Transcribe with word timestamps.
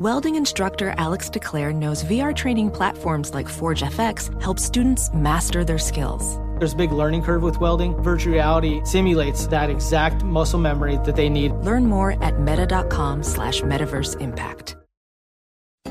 Welding 0.00 0.34
instructor 0.34 0.92
Alex 0.98 1.30
DeClaire 1.30 1.72
knows 1.72 2.02
VR 2.02 2.34
training 2.34 2.68
platforms 2.72 3.32
like 3.32 3.48
Forge 3.48 3.82
FX 3.82 4.42
help 4.42 4.58
students 4.58 5.08
master 5.14 5.64
their 5.64 5.78
skills. 5.78 6.36
There's 6.58 6.72
a 6.72 6.76
big 6.76 6.90
learning 6.90 7.22
curve 7.22 7.44
with 7.44 7.60
welding. 7.60 7.94
Virtual 8.02 8.32
reality 8.32 8.80
simulates 8.84 9.46
that 9.46 9.70
exact 9.70 10.24
muscle 10.24 10.58
memory 10.58 10.98
that 11.04 11.14
they 11.14 11.28
need. 11.28 11.52
Learn 11.62 11.86
more 11.86 12.20
at 12.24 12.40
meta.com 12.40 13.22
slash 13.22 13.60
metaverse 13.60 14.20
impact. 14.20 14.76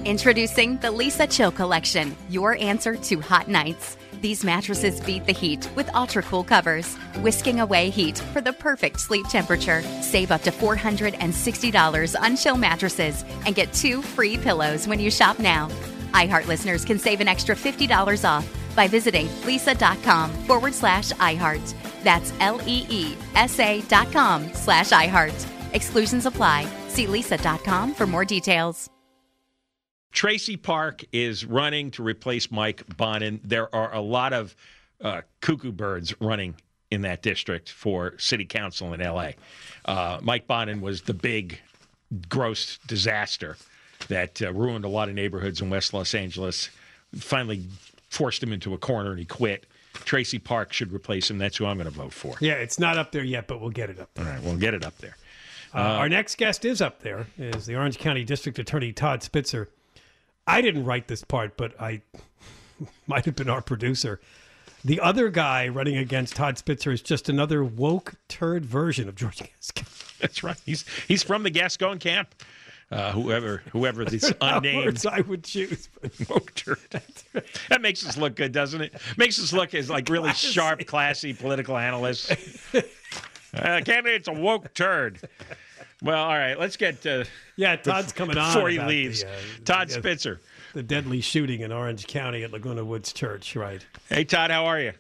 Introducing 0.03 0.75
the 0.79 0.89
Leesa 0.89 1.31
Chill 1.31 1.53
Collection, 1.53 2.13
your 2.29 2.57
answer 2.57 2.97
to 2.97 3.21
hot 3.21 3.47
nights. 3.47 3.95
These 4.23 4.45
mattresses 4.45 5.01
beat 5.01 5.25
the 5.25 5.33
heat 5.33 5.69
with 5.75 5.93
ultra 5.93 6.23
cool 6.23 6.45
covers, 6.45 6.95
whisking 7.19 7.59
away 7.59 7.89
heat 7.89 8.19
for 8.31 8.39
the 8.39 8.53
perfect 8.53 9.01
sleep 9.01 9.27
temperature. 9.27 9.81
Save 10.01 10.31
up 10.31 10.41
to 10.43 10.51
$460 10.51 12.15
on 12.17 12.37
chill 12.37 12.55
mattresses 12.55 13.25
and 13.45 13.53
get 13.53 13.73
two 13.73 14.01
free 14.01 14.37
pillows 14.37 14.87
when 14.87 15.01
you 15.01 15.11
shop 15.11 15.39
now. 15.39 15.67
iHeart 16.13 16.47
listeners 16.47 16.85
can 16.85 16.97
save 16.97 17.19
an 17.19 17.27
extra 17.27 17.53
$50 17.53 18.23
off 18.23 18.47
by 18.77 18.87
visiting 18.87 19.27
leesa.com 19.43 20.31
forward 20.45 20.73
slash 20.73 21.11
iHeart. 21.19 21.73
That's 22.05 22.31
L 22.39 22.61
E 22.65 22.85
E 22.89 23.17
S 23.35 23.59
A 23.59 23.81
dot 23.89 24.09
com 24.13 24.47
slash 24.53 24.91
iHeart. 24.91 25.35
Exclusions 25.73 26.25
apply. 26.25 26.65
See 26.87 27.07
leesa.com 27.07 27.93
for 27.93 28.07
more 28.07 28.23
details. 28.23 28.92
Traci 30.13 30.61
Park 30.61 31.03
is 31.11 31.45
running 31.45 31.91
to 31.91 32.03
replace 32.03 32.51
Mike 32.51 32.83
Bonin. 32.97 33.39
There 33.43 33.73
are 33.73 33.93
a 33.93 34.01
lot 34.01 34.33
of 34.33 34.55
uh, 35.01 35.21
cuckoo 35.41 35.71
birds 35.71 36.13
running 36.21 36.55
in 36.91 37.01
that 37.01 37.23
district 37.23 37.69
for 37.71 38.13
city 38.19 38.45
council 38.45 38.93
in 38.93 39.01
LA. 39.01 39.31
Uh, 39.85 40.19
Mike 40.21 40.47
Bonin 40.47 40.81
was 40.81 41.01
the 41.01 41.13
big, 41.13 41.59
gross 42.29 42.77
disaster 42.85 43.57
that 44.07 44.41
uh, 44.41 44.53
ruined 44.53 44.85
a 44.85 44.89
lot 44.89 45.09
of 45.09 45.15
neighborhoods 45.15 45.61
in 45.61 45.69
West 45.69 45.93
Los 45.93 46.13
Angeles. 46.13 46.69
Finally, 47.15 47.63
forced 48.09 48.43
him 48.43 48.53
into 48.53 48.73
a 48.75 48.77
corner 48.77 49.09
and 49.09 49.19
he 49.19 49.25
quit. 49.25 49.65
Traci 49.93 50.43
Park 50.43 50.73
should 50.73 50.93
replace 50.93 51.29
him. 51.29 51.39
That's 51.39 51.57
who 51.57 51.65
I'm 51.65 51.77
going 51.77 51.89
to 51.89 51.95
vote 51.95 52.13
for. 52.13 52.35
Yeah, 52.39 52.53
it's 52.53 52.77
not 52.77 52.97
up 52.97 53.11
there 53.11 53.23
yet, 53.23 53.47
but 53.47 53.61
we'll 53.61 53.69
get 53.71 53.89
it 53.89 53.99
up 53.99 54.13
there. 54.13 54.25
All 54.25 54.31
right, 54.31 54.43
we'll 54.43 54.57
get 54.57 54.73
it 54.73 54.85
up 54.85 54.97
there. 54.99 55.17
Uh, 55.73 55.79
our 55.79 56.09
next 56.09 56.37
guest 56.37 56.65
is 56.65 56.81
up 56.81 57.01
there, 57.01 57.25
is 57.37 57.65
the 57.65 57.75
Orange 57.75 57.97
County 57.97 58.23
District 58.23 58.59
Attorney 58.59 58.91
Todd 58.91 59.23
Spitzer. 59.23 59.69
I 60.47 60.61
didn't 60.61 60.85
write 60.85 61.07
this 61.07 61.23
part, 61.23 61.57
but 61.57 61.79
I 61.79 62.01
might 63.07 63.25
have 63.25 63.35
been 63.35 63.49
our 63.49 63.61
producer. 63.61 64.19
The 64.85 64.99
other 64.99 65.29
guy 65.29 65.69
running 65.69 65.95
against 65.95 66.35
Todd 66.35 66.57
Spitzer 66.57 66.91
is 66.91 67.01
just 67.01 67.29
another 67.29 67.63
woke 67.63 68.15
turd 68.27 68.65
version 68.65 69.07
of 69.07 69.15
George 69.15 69.37
Gascon. 69.39 69.85
That's 70.19 70.43
right. 70.43 70.59
He's 70.65 70.85
he's 71.07 71.23
from 71.23 71.43
the 71.43 71.49
Gascon 71.49 71.99
camp. 71.99 72.35
Uh, 72.91 73.11
whoever 73.13 73.63
whoever 73.71 74.03
this 74.05 74.31
unnamed 74.41 74.85
words 74.85 75.05
I 75.05 75.21
would 75.21 75.43
choose. 75.43 75.89
woke 76.29 76.53
turd. 76.53 77.01
That 77.69 77.81
makes 77.81 78.05
us 78.05 78.17
look 78.17 78.35
good, 78.35 78.51
doesn't 78.51 78.81
it? 78.81 78.93
Makes 79.17 79.41
us 79.41 79.53
look 79.53 79.73
as 79.73 79.89
like 79.89 80.09
really 80.09 80.33
sharp, 80.33 80.85
classy 80.85 81.33
political 81.33 81.77
analysts. 81.77 82.29
Uh, 82.75 83.81
candidate's 83.85 84.27
a 84.27 84.33
woke 84.33 84.73
turd. 84.73 85.19
Well, 86.03 86.21
all 86.23 86.37
right. 86.37 86.59
Let's 86.59 86.75
get 86.77 87.05
uh, 87.05 87.23
Yeah, 87.55 87.75
Todd's 87.77 88.11
coming 88.13 88.37
on 88.37 88.53
before 88.53 88.69
he 88.69 88.79
leaves. 88.79 89.23
the, 89.23 89.29
uh, 89.29 89.33
Todd 89.65 89.87
the- 89.89 89.93
Spitzer. 89.93 90.39
the 90.73 90.83
deadly 90.83 91.21
shooting 91.21 91.61
in 91.61 91.71
Orange 91.71 92.05
County 92.07 92.43
at 92.43 92.51
Laguna 92.51 92.83
Woods 92.83 93.13
Church, 93.13 93.55
right? 93.55 93.85
Hey, 94.09 94.23
Todd, 94.25 94.51
how 94.51 94.65
are 94.65 94.79
you? 94.79 94.91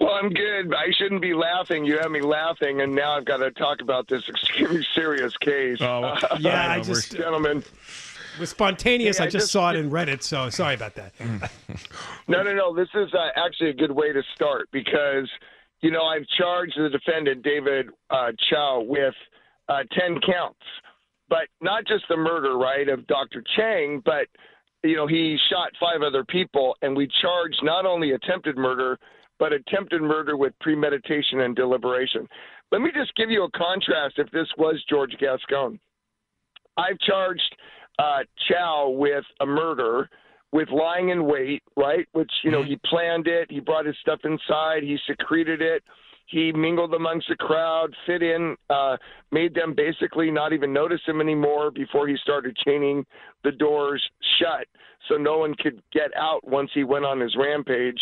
Well, 0.00 0.10
I'm 0.12 0.30
good. 0.30 0.74
I 0.74 0.90
shouldn't 0.98 1.22
be 1.22 1.34
laughing. 1.34 1.84
You 1.84 1.98
have 1.98 2.10
me 2.10 2.20
laughing, 2.20 2.80
and 2.80 2.94
now 2.94 3.16
I've 3.16 3.24
got 3.24 3.36
to 3.38 3.50
talk 3.52 3.80
about 3.80 4.08
this 4.08 4.22
extremely 4.28 4.84
serious 4.94 5.36
case. 5.36 5.78
Oh, 5.80 6.16
Yeah, 6.40 6.70
I 6.72 6.80
just 6.80 7.12
Gentlemen, 7.16 7.58
it 7.58 8.40
was 8.40 8.50
spontaneous. 8.50 9.18
Hey, 9.18 9.24
I 9.24 9.26
I 9.26 9.30
just 9.30 9.44
just- 9.44 9.52
saw 9.52 9.70
it 9.70 9.76
in 9.76 9.90
Reddit, 9.90 10.22
so 10.22 10.50
sorry 10.50 10.74
about 10.74 10.94
that. 10.96 11.12
no, 12.26 12.42
no, 12.42 12.52
no. 12.54 12.74
This 12.74 12.88
is 12.94 13.14
uh, 13.14 13.28
actually 13.36 13.70
a 13.70 13.74
good 13.74 13.92
way 13.92 14.12
to 14.12 14.22
start 14.34 14.68
because, 14.72 15.30
you 15.80 15.90
know, 15.90 16.04
I've 16.04 16.26
charged 16.38 16.74
the 16.76 16.88
defendant, 16.88 17.42
David 17.42 17.86
uh, 18.10 18.32
Chou, 18.48 18.84
with 18.86 19.14
uh, 19.68 19.82
10 19.98 20.20
counts, 20.20 20.60
but 21.28 21.48
not 21.60 21.86
just 21.86 22.04
the 22.08 22.16
murder, 22.16 22.56
right, 22.56 22.88
of 22.88 23.06
Dr. 23.06 23.42
Chang, 23.56 24.02
but, 24.04 24.26
you 24.82 24.96
know, 24.96 25.06
he 25.06 25.36
shot 25.50 25.72
five 25.80 26.02
other 26.02 26.24
people, 26.24 26.76
and 26.82 26.96
we 26.96 27.08
charged 27.20 27.60
not 27.62 27.86
only 27.86 28.12
attempted 28.12 28.56
murder, 28.56 28.98
but 29.38 29.52
attempted 29.52 30.00
murder 30.00 30.36
with 30.36 30.52
premeditation 30.60 31.40
and 31.40 31.56
deliberation. 31.56 32.28
Let 32.70 32.80
me 32.80 32.90
just 32.94 33.14
give 33.16 33.30
you 33.30 33.44
a 33.44 33.50
contrast 33.50 34.18
if 34.18 34.30
this 34.30 34.48
was 34.56 34.82
George 34.88 35.14
Gascon. 35.20 35.78
I've 36.76 36.98
charged 37.00 37.56
uh, 37.98 38.20
Chou 38.48 38.90
with 38.98 39.24
a 39.40 39.46
murder, 39.46 40.08
with 40.54 40.70
lying 40.70 41.08
in 41.08 41.26
wait, 41.26 41.64
right? 41.76 42.06
Which, 42.12 42.30
you 42.44 42.52
know, 42.52 42.62
he 42.62 42.78
planned 42.86 43.26
it, 43.26 43.50
he 43.50 43.58
brought 43.58 43.86
his 43.86 43.96
stuff 44.00 44.20
inside, 44.22 44.84
he 44.84 44.96
secreted 45.04 45.60
it, 45.60 45.82
he 46.26 46.52
mingled 46.52 46.94
amongst 46.94 47.28
the 47.28 47.34
crowd, 47.34 47.92
fit 48.06 48.22
in, 48.22 48.54
uh, 48.70 48.96
made 49.32 49.52
them 49.52 49.74
basically 49.76 50.30
not 50.30 50.52
even 50.52 50.72
notice 50.72 51.00
him 51.04 51.20
anymore 51.20 51.72
before 51.72 52.06
he 52.06 52.16
started 52.22 52.56
chaining 52.64 53.04
the 53.42 53.50
doors 53.50 54.00
shut 54.38 54.68
so 55.08 55.16
no 55.16 55.38
one 55.38 55.56
could 55.58 55.82
get 55.92 56.16
out 56.16 56.46
once 56.46 56.70
he 56.72 56.84
went 56.84 57.04
on 57.04 57.18
his 57.18 57.34
rampage. 57.36 58.00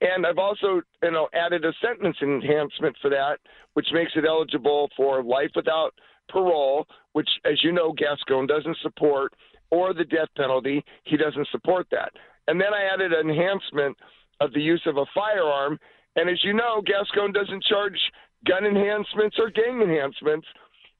And 0.00 0.26
I've 0.26 0.38
also, 0.38 0.80
you 1.02 1.10
know, 1.10 1.28
added 1.34 1.66
a 1.66 1.74
sentence 1.84 2.16
enhancement 2.22 2.96
for 3.02 3.10
that, 3.10 3.36
which 3.74 3.88
makes 3.92 4.12
it 4.16 4.24
eligible 4.26 4.88
for 4.96 5.22
life 5.22 5.50
without 5.54 5.90
parole, 6.30 6.86
which, 7.12 7.28
as 7.44 7.62
you 7.62 7.70
know, 7.70 7.92
Gascon 7.92 8.46
doesn't 8.46 8.78
support, 8.82 9.34
or 9.72 9.94
the 9.94 10.04
death 10.04 10.28
penalty. 10.36 10.84
He 11.04 11.16
doesn't 11.16 11.48
support 11.50 11.86
that. 11.90 12.12
And 12.46 12.60
then 12.60 12.72
I 12.72 12.92
added 12.92 13.12
an 13.12 13.28
enhancement 13.28 13.96
of 14.40 14.52
the 14.52 14.60
use 14.60 14.82
of 14.86 14.98
a 14.98 15.06
firearm. 15.14 15.78
And 16.14 16.28
as 16.28 16.44
you 16.44 16.52
know, 16.52 16.82
Gascon 16.84 17.32
doesn't 17.32 17.64
charge 17.64 17.98
gun 18.46 18.66
enhancements 18.66 19.36
or 19.38 19.50
gang 19.50 19.80
enhancements. 19.80 20.46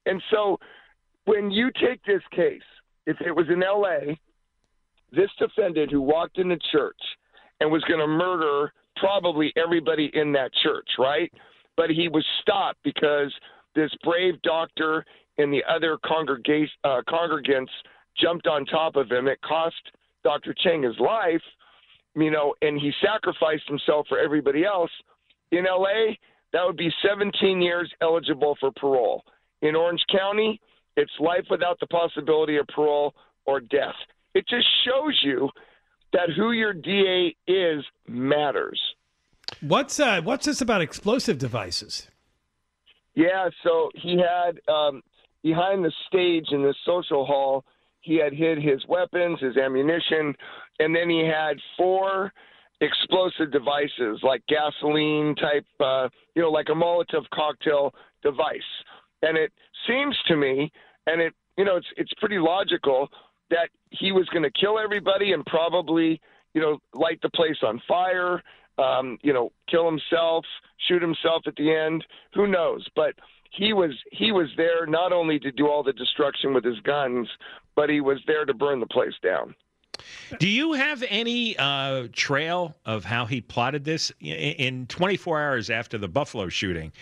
And 0.06 0.20
so 0.30 0.58
when 1.26 1.50
you 1.50 1.70
take 1.80 2.02
this 2.04 2.22
case, 2.34 2.62
if 3.06 3.20
it 3.20 3.32
was 3.32 3.46
in 3.48 3.60
LA, 3.60 4.14
this 5.12 5.30
defendant 5.38 5.92
who 5.92 6.00
walked 6.00 6.38
into 6.38 6.56
church 6.72 7.00
and 7.60 7.70
was 7.70 7.84
going 7.84 8.00
to 8.00 8.06
murder 8.06 8.72
probably 8.96 9.52
everybody 9.56 10.10
in 10.14 10.32
that 10.32 10.50
church, 10.62 10.88
right? 10.98 11.30
But 11.76 11.90
he 11.90 12.08
was 12.08 12.24
stopped 12.40 12.78
because 12.84 13.32
this 13.74 13.90
brave 14.02 14.40
doctor 14.42 15.04
and 15.36 15.52
the 15.52 15.62
other 15.68 15.98
congrega- 16.04 16.68
uh, 16.84 17.02
congregants 17.08 17.70
jumped 18.20 18.46
on 18.46 18.64
top 18.66 18.96
of 18.96 19.10
him. 19.10 19.26
It 19.26 19.40
cost 19.42 19.76
Dr. 20.24 20.54
Cheng 20.62 20.82
his 20.82 20.98
life, 20.98 21.42
you 22.14 22.30
know, 22.30 22.54
and 22.62 22.80
he 22.80 22.92
sacrificed 23.04 23.66
himself 23.68 24.06
for 24.08 24.18
everybody 24.18 24.64
else. 24.64 24.90
In 25.50 25.64
LA, 25.64 26.14
that 26.52 26.64
would 26.64 26.76
be 26.76 26.90
17 27.06 27.60
years 27.60 27.92
eligible 28.00 28.56
for 28.60 28.70
parole. 28.72 29.24
In 29.62 29.74
Orange 29.74 30.02
County, 30.10 30.60
it's 30.96 31.12
life 31.20 31.46
without 31.50 31.78
the 31.80 31.86
possibility 31.86 32.56
of 32.56 32.66
parole 32.68 33.14
or 33.46 33.60
death. 33.60 33.94
It 34.34 34.46
just 34.48 34.66
shows 34.84 35.18
you 35.22 35.48
that 36.12 36.30
who 36.36 36.52
your 36.52 36.72
DA 36.72 37.34
is 37.46 37.84
matters. 38.06 38.80
What's 39.60 40.00
uh, 40.00 40.20
what's 40.22 40.46
this 40.46 40.60
about 40.60 40.80
explosive 40.80 41.38
devices? 41.38 42.08
Yeah, 43.14 43.50
so 43.62 43.90
he 43.94 44.18
had 44.18 44.60
um, 44.72 45.02
behind 45.42 45.84
the 45.84 45.92
stage 46.08 46.46
in 46.50 46.62
the 46.62 46.74
social 46.86 47.26
hall, 47.26 47.64
he 48.02 48.16
had 48.16 48.32
hid 48.32 48.58
his 48.62 48.84
weapons, 48.88 49.38
his 49.40 49.56
ammunition, 49.56 50.34
and 50.78 50.94
then 50.94 51.08
he 51.08 51.24
had 51.26 51.56
four 51.76 52.32
explosive 52.80 53.50
devices 53.52 54.20
like 54.22 54.42
gasoline 54.48 55.34
type, 55.36 55.64
uh, 55.80 56.08
you 56.34 56.42
know, 56.42 56.50
like 56.50 56.68
a 56.68 56.72
Molotov 56.72 57.24
cocktail 57.32 57.94
device. 58.22 58.60
And 59.22 59.38
it 59.38 59.52
seems 59.86 60.16
to 60.26 60.36
me, 60.36 60.70
and 61.06 61.20
it, 61.20 61.32
you 61.56 61.64
know, 61.64 61.76
it's 61.76 61.86
it's 61.96 62.12
pretty 62.18 62.38
logical 62.38 63.08
that 63.50 63.68
he 63.90 64.12
was 64.12 64.28
going 64.30 64.42
to 64.42 64.50
kill 64.50 64.78
everybody 64.78 65.32
and 65.32 65.44
probably, 65.46 66.20
you 66.54 66.60
know, 66.60 66.78
light 66.94 67.20
the 67.22 67.30
place 67.30 67.58
on 67.62 67.80
fire, 67.86 68.42
um, 68.78 69.18
you 69.22 69.32
know, 69.32 69.52
kill 69.70 69.86
himself, 69.86 70.44
shoot 70.88 71.02
himself 71.02 71.42
at 71.46 71.54
the 71.56 71.72
end. 71.72 72.04
Who 72.34 72.46
knows? 72.46 72.86
But 72.96 73.14
he 73.52 73.72
was 73.72 73.92
he 74.10 74.32
was 74.32 74.48
there 74.56 74.86
not 74.86 75.12
only 75.12 75.38
to 75.38 75.52
do 75.52 75.68
all 75.68 75.82
the 75.82 75.92
destruction 75.92 76.54
with 76.54 76.64
his 76.64 76.80
guns, 76.80 77.28
but 77.76 77.90
he 77.90 78.00
was 78.00 78.18
there 78.26 78.44
to 78.44 78.54
burn 78.54 78.80
the 78.80 78.86
place 78.86 79.14
down. 79.22 79.54
Do 80.38 80.48
you 80.48 80.72
have 80.72 81.04
any 81.08 81.56
uh, 81.58 82.08
trail 82.12 82.74
of 82.84 83.04
how 83.04 83.26
he 83.26 83.40
plotted 83.40 83.84
this? 83.84 84.10
In 84.20 84.86
24 84.86 85.40
hours 85.40 85.70
after 85.70 85.98
the 85.98 86.08
Buffalo 86.08 86.48
shooting, 86.48 86.92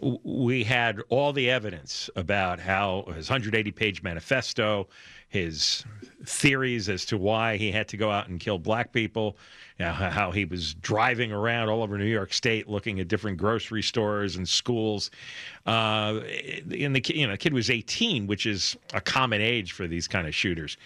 we 0.00 0.64
had 0.64 1.00
all 1.08 1.32
the 1.32 1.50
evidence 1.50 2.08
about 2.16 2.58
how 2.58 3.04
his 3.14 3.28
180 3.28 3.70
page 3.72 4.02
manifesto, 4.02 4.88
his 5.28 5.84
theories 6.24 6.88
as 6.88 7.04
to 7.06 7.18
why 7.18 7.56
he 7.56 7.70
had 7.70 7.88
to 7.88 7.96
go 7.96 8.10
out 8.10 8.28
and 8.28 8.40
kill 8.40 8.58
black 8.58 8.92
people, 8.92 9.36
you 9.78 9.84
know, 9.84 9.92
how 9.92 10.30
he 10.30 10.44
was 10.44 10.74
driving 10.74 11.30
around 11.30 11.68
all 11.68 11.82
over 11.82 11.98
New 11.98 12.04
York 12.04 12.32
State 12.32 12.68
looking 12.68 13.00
at 13.00 13.08
different 13.08 13.36
grocery 13.36 13.82
stores 13.82 14.36
and 14.36 14.48
schools. 14.48 15.10
Uh, 15.66 16.20
and 16.70 16.96
the 16.96 17.02
you 17.14 17.26
know, 17.26 17.32
the 17.32 17.38
kid 17.38 17.52
was 17.52 17.70
18, 17.70 18.26
which 18.26 18.46
is 18.46 18.76
a 18.94 19.00
common 19.00 19.40
age 19.40 19.72
for 19.72 19.86
these 19.86 20.08
kind 20.08 20.26
of 20.26 20.34
shooters. 20.34 20.76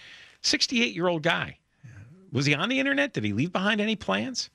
68 0.43 0.94
year 0.94 1.09
old 1.09 1.23
guy. 1.23 1.59
Was 2.32 2.44
he 2.44 2.55
on 2.55 2.69
the 2.69 2.79
internet? 2.79 3.12
Did 3.12 3.25
he 3.25 3.32
leave 3.32 3.52
behind 3.52 3.81
any 3.81 3.97
plans? 3.97 4.50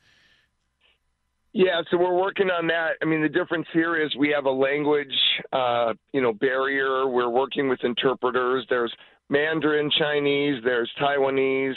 Yeah, 1.53 1.81
so 1.89 1.97
we're 1.97 2.17
working 2.17 2.49
on 2.49 2.67
that. 2.67 2.91
I 3.01 3.05
mean, 3.05 3.21
the 3.21 3.29
difference 3.29 3.67
here 3.73 4.01
is 4.01 4.15
we 4.15 4.29
have 4.29 4.45
a 4.45 4.51
language, 4.51 5.13
uh, 5.51 5.93
you 6.13 6.21
know, 6.21 6.33
barrier. 6.33 7.07
We're 7.07 7.29
working 7.29 7.67
with 7.67 7.83
interpreters. 7.83 8.65
There's 8.69 8.93
Mandarin 9.29 9.91
Chinese. 9.99 10.61
There's 10.63 10.89
Taiwanese. 11.01 11.75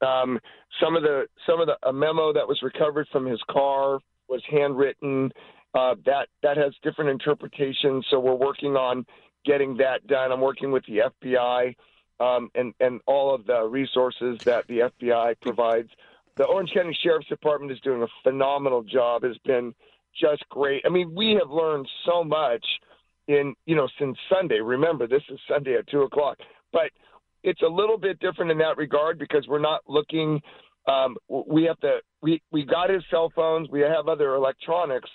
Um, 0.00 0.38
some 0.80 0.94
of 0.94 1.02
the 1.02 1.26
some 1.44 1.60
of 1.60 1.66
the 1.66 1.76
a 1.88 1.92
memo 1.92 2.32
that 2.32 2.46
was 2.46 2.60
recovered 2.62 3.08
from 3.10 3.26
his 3.26 3.40
car 3.50 3.98
was 4.28 4.42
handwritten. 4.48 5.32
Uh, 5.74 5.96
that 6.04 6.28
that 6.42 6.56
has 6.56 6.72
different 6.84 7.10
interpretations. 7.10 8.06
So 8.10 8.20
we're 8.20 8.34
working 8.34 8.76
on 8.76 9.04
getting 9.44 9.76
that 9.78 10.06
done. 10.06 10.30
I'm 10.30 10.40
working 10.40 10.70
with 10.70 10.84
the 10.86 11.02
FBI 11.24 11.74
um, 12.20 12.50
and 12.54 12.74
and 12.80 13.00
all 13.06 13.34
of 13.34 13.46
the 13.46 13.62
resources 13.62 14.38
that 14.44 14.66
the 14.68 14.90
FBI 15.00 15.34
provides 15.40 15.88
the 16.36 16.44
Orange 16.44 16.70
County 16.74 16.96
Sheriff's 17.02 17.28
Department 17.28 17.72
is 17.72 17.80
doing 17.80 18.02
a 18.02 18.06
phenomenal 18.22 18.82
job. 18.82 19.22
Has 19.22 19.38
been 19.44 19.74
just 20.20 20.46
great. 20.48 20.82
I 20.86 20.88
mean, 20.88 21.14
we 21.14 21.32
have 21.32 21.50
learned 21.50 21.88
so 22.04 22.22
much 22.22 22.64
in 23.28 23.54
you 23.64 23.74
know 23.74 23.88
since 23.98 24.16
Sunday. 24.30 24.60
Remember, 24.60 25.06
this 25.06 25.22
is 25.30 25.38
Sunday 25.48 25.74
at 25.74 25.88
two 25.88 26.02
o'clock, 26.02 26.38
but 26.72 26.90
it's 27.42 27.62
a 27.62 27.68
little 27.68 27.98
bit 27.98 28.18
different 28.20 28.50
in 28.50 28.58
that 28.58 28.76
regard 28.76 29.18
because 29.18 29.46
we're 29.48 29.58
not 29.58 29.82
looking. 29.88 30.40
Um, 30.86 31.16
we 31.28 31.64
have 31.64 31.78
to. 31.80 31.98
We 32.22 32.42
we 32.50 32.64
got 32.64 32.90
his 32.90 33.02
cell 33.10 33.32
phones. 33.34 33.68
We 33.70 33.80
have 33.80 34.08
other 34.08 34.34
electronics, 34.34 35.10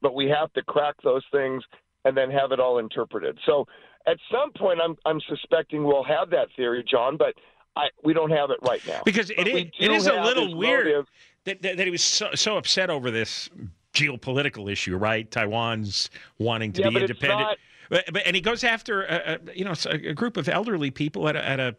but 0.00 0.14
we 0.14 0.26
have 0.26 0.52
to 0.54 0.62
crack 0.62 0.94
those 1.04 1.24
things 1.32 1.62
and 2.04 2.16
then 2.16 2.30
have 2.30 2.52
it 2.52 2.60
all 2.60 2.78
interpreted. 2.78 3.38
So 3.46 3.66
at 4.06 4.16
some 4.32 4.52
point, 4.52 4.80
I'm 4.82 4.96
I'm 5.04 5.20
suspecting 5.28 5.84
we'll 5.84 6.04
have 6.04 6.30
that 6.30 6.48
theory, 6.56 6.84
John. 6.88 7.16
But 7.16 7.34
I, 7.76 7.88
we 8.02 8.12
don't 8.12 8.30
have 8.30 8.50
it 8.50 8.58
right 8.62 8.84
now 8.86 9.02
because 9.04 9.30
it 9.30 9.46
is, 9.46 9.66
it 9.78 9.90
is 9.90 10.06
a 10.06 10.20
little 10.22 10.56
weird 10.56 11.06
that, 11.44 11.62
that, 11.62 11.76
that, 11.76 11.84
he 11.86 11.90
was 11.90 12.02
so, 12.02 12.30
so 12.34 12.56
upset 12.56 12.90
over 12.90 13.10
this 13.10 13.48
geopolitical 13.94 14.70
issue, 14.70 14.96
right? 14.96 15.30
Taiwan's 15.30 16.10
wanting 16.38 16.72
to 16.74 16.82
yeah, 16.82 16.88
be 16.88 16.94
but 16.94 17.02
independent, 17.02 17.40
not... 17.40 17.58
but, 17.88 18.04
but, 18.12 18.22
and 18.26 18.34
he 18.34 18.42
goes 18.42 18.64
after 18.64 19.04
a, 19.04 19.38
a 19.46 19.54
you 19.54 19.64
know 19.64 19.74
a, 19.88 20.12
group 20.12 20.36
of 20.36 20.48
elderly 20.48 20.90
people 20.90 21.28
at 21.28 21.36
a, 21.36 21.48
at 21.48 21.60
a 21.60 21.76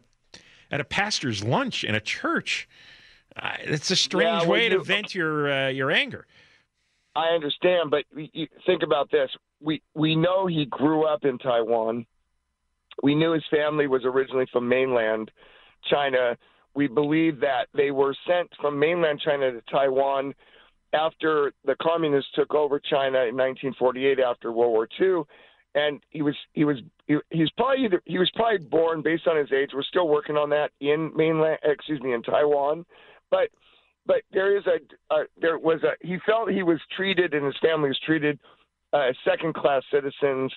at 0.70 0.80
a 0.80 0.84
pastor's 0.84 1.44
lunch 1.44 1.84
in 1.84 1.94
a 1.94 2.00
church. 2.00 2.68
Uh, 3.36 3.52
it's 3.60 3.90
a 3.90 3.96
strange 3.96 4.42
yeah, 4.42 4.48
way 4.48 4.68
to 4.68 4.80
vent 4.80 5.14
your 5.14 5.52
uh, 5.52 5.68
your 5.68 5.90
anger. 5.90 6.26
I 7.14 7.28
understand, 7.28 7.90
but 7.90 8.04
you, 8.14 8.48
think 8.66 8.82
about 8.82 9.10
this: 9.10 9.30
we 9.60 9.82
we 9.94 10.16
know 10.16 10.46
he 10.46 10.64
grew 10.66 11.04
up 11.04 11.24
in 11.24 11.38
Taiwan. 11.38 12.06
We 13.02 13.14
knew 13.14 13.32
his 13.32 13.44
family 13.50 13.86
was 13.86 14.02
originally 14.04 14.46
from 14.52 14.68
mainland 14.68 15.30
China. 15.90 16.36
We 16.74 16.88
believe 16.88 17.40
that 17.40 17.66
they 17.74 17.90
were 17.90 18.14
sent 18.26 18.50
from 18.60 18.78
mainland 18.78 19.20
China 19.20 19.52
to 19.52 19.60
Taiwan 19.70 20.34
after 20.92 21.52
the 21.64 21.76
communists 21.80 22.30
took 22.34 22.54
over 22.54 22.78
China 22.78 23.20
in 23.20 23.36
1948 23.36 24.18
after 24.20 24.52
World 24.52 24.72
War 24.72 24.88
II. 25.00 25.22
And 25.74 26.00
he 26.10 26.20
was 26.20 26.34
he 26.52 26.64
was 26.64 26.78
he, 27.06 27.16
he's 27.30 27.50
probably 27.50 27.84
either, 27.86 28.02
he 28.04 28.18
was 28.18 28.30
probably 28.34 28.58
born 28.58 29.00
based 29.02 29.26
on 29.26 29.36
his 29.36 29.50
age. 29.52 29.70
We're 29.74 29.82
still 29.82 30.08
working 30.08 30.36
on 30.36 30.50
that 30.50 30.70
in 30.80 31.10
mainland 31.16 31.58
excuse 31.62 32.00
me 32.02 32.12
in 32.12 32.22
Taiwan, 32.22 32.84
but 33.30 33.48
but 34.04 34.22
there 34.32 34.56
is 34.56 34.64
a, 34.66 35.14
a 35.14 35.24
there 35.40 35.58
was 35.58 35.82
a 35.82 35.92
he 36.06 36.18
felt 36.26 36.50
he 36.50 36.62
was 36.62 36.78
treated 36.94 37.32
and 37.32 37.46
his 37.46 37.56
family 37.62 37.88
was 37.88 37.98
treated 38.04 38.38
uh, 38.92 39.08
as 39.08 39.16
second 39.24 39.54
class 39.54 39.82
citizens 39.90 40.52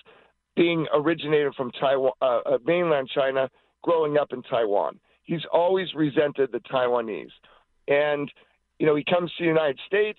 being 0.54 0.86
originated 0.92 1.54
from 1.54 1.70
Taiwan 1.72 2.12
uh, 2.20 2.40
uh, 2.44 2.58
mainland 2.66 3.08
China 3.14 3.48
growing 3.82 4.18
up 4.18 4.32
in 4.32 4.42
Taiwan 4.42 4.98
he's 5.26 5.44
always 5.52 5.92
resented 5.94 6.50
the 6.52 6.60
Taiwanese. 6.60 7.30
And, 7.88 8.30
you 8.78 8.86
know, 8.86 8.96
he 8.96 9.04
comes 9.04 9.30
to 9.36 9.44
the 9.44 9.48
United 9.48 9.78
States 9.86 10.18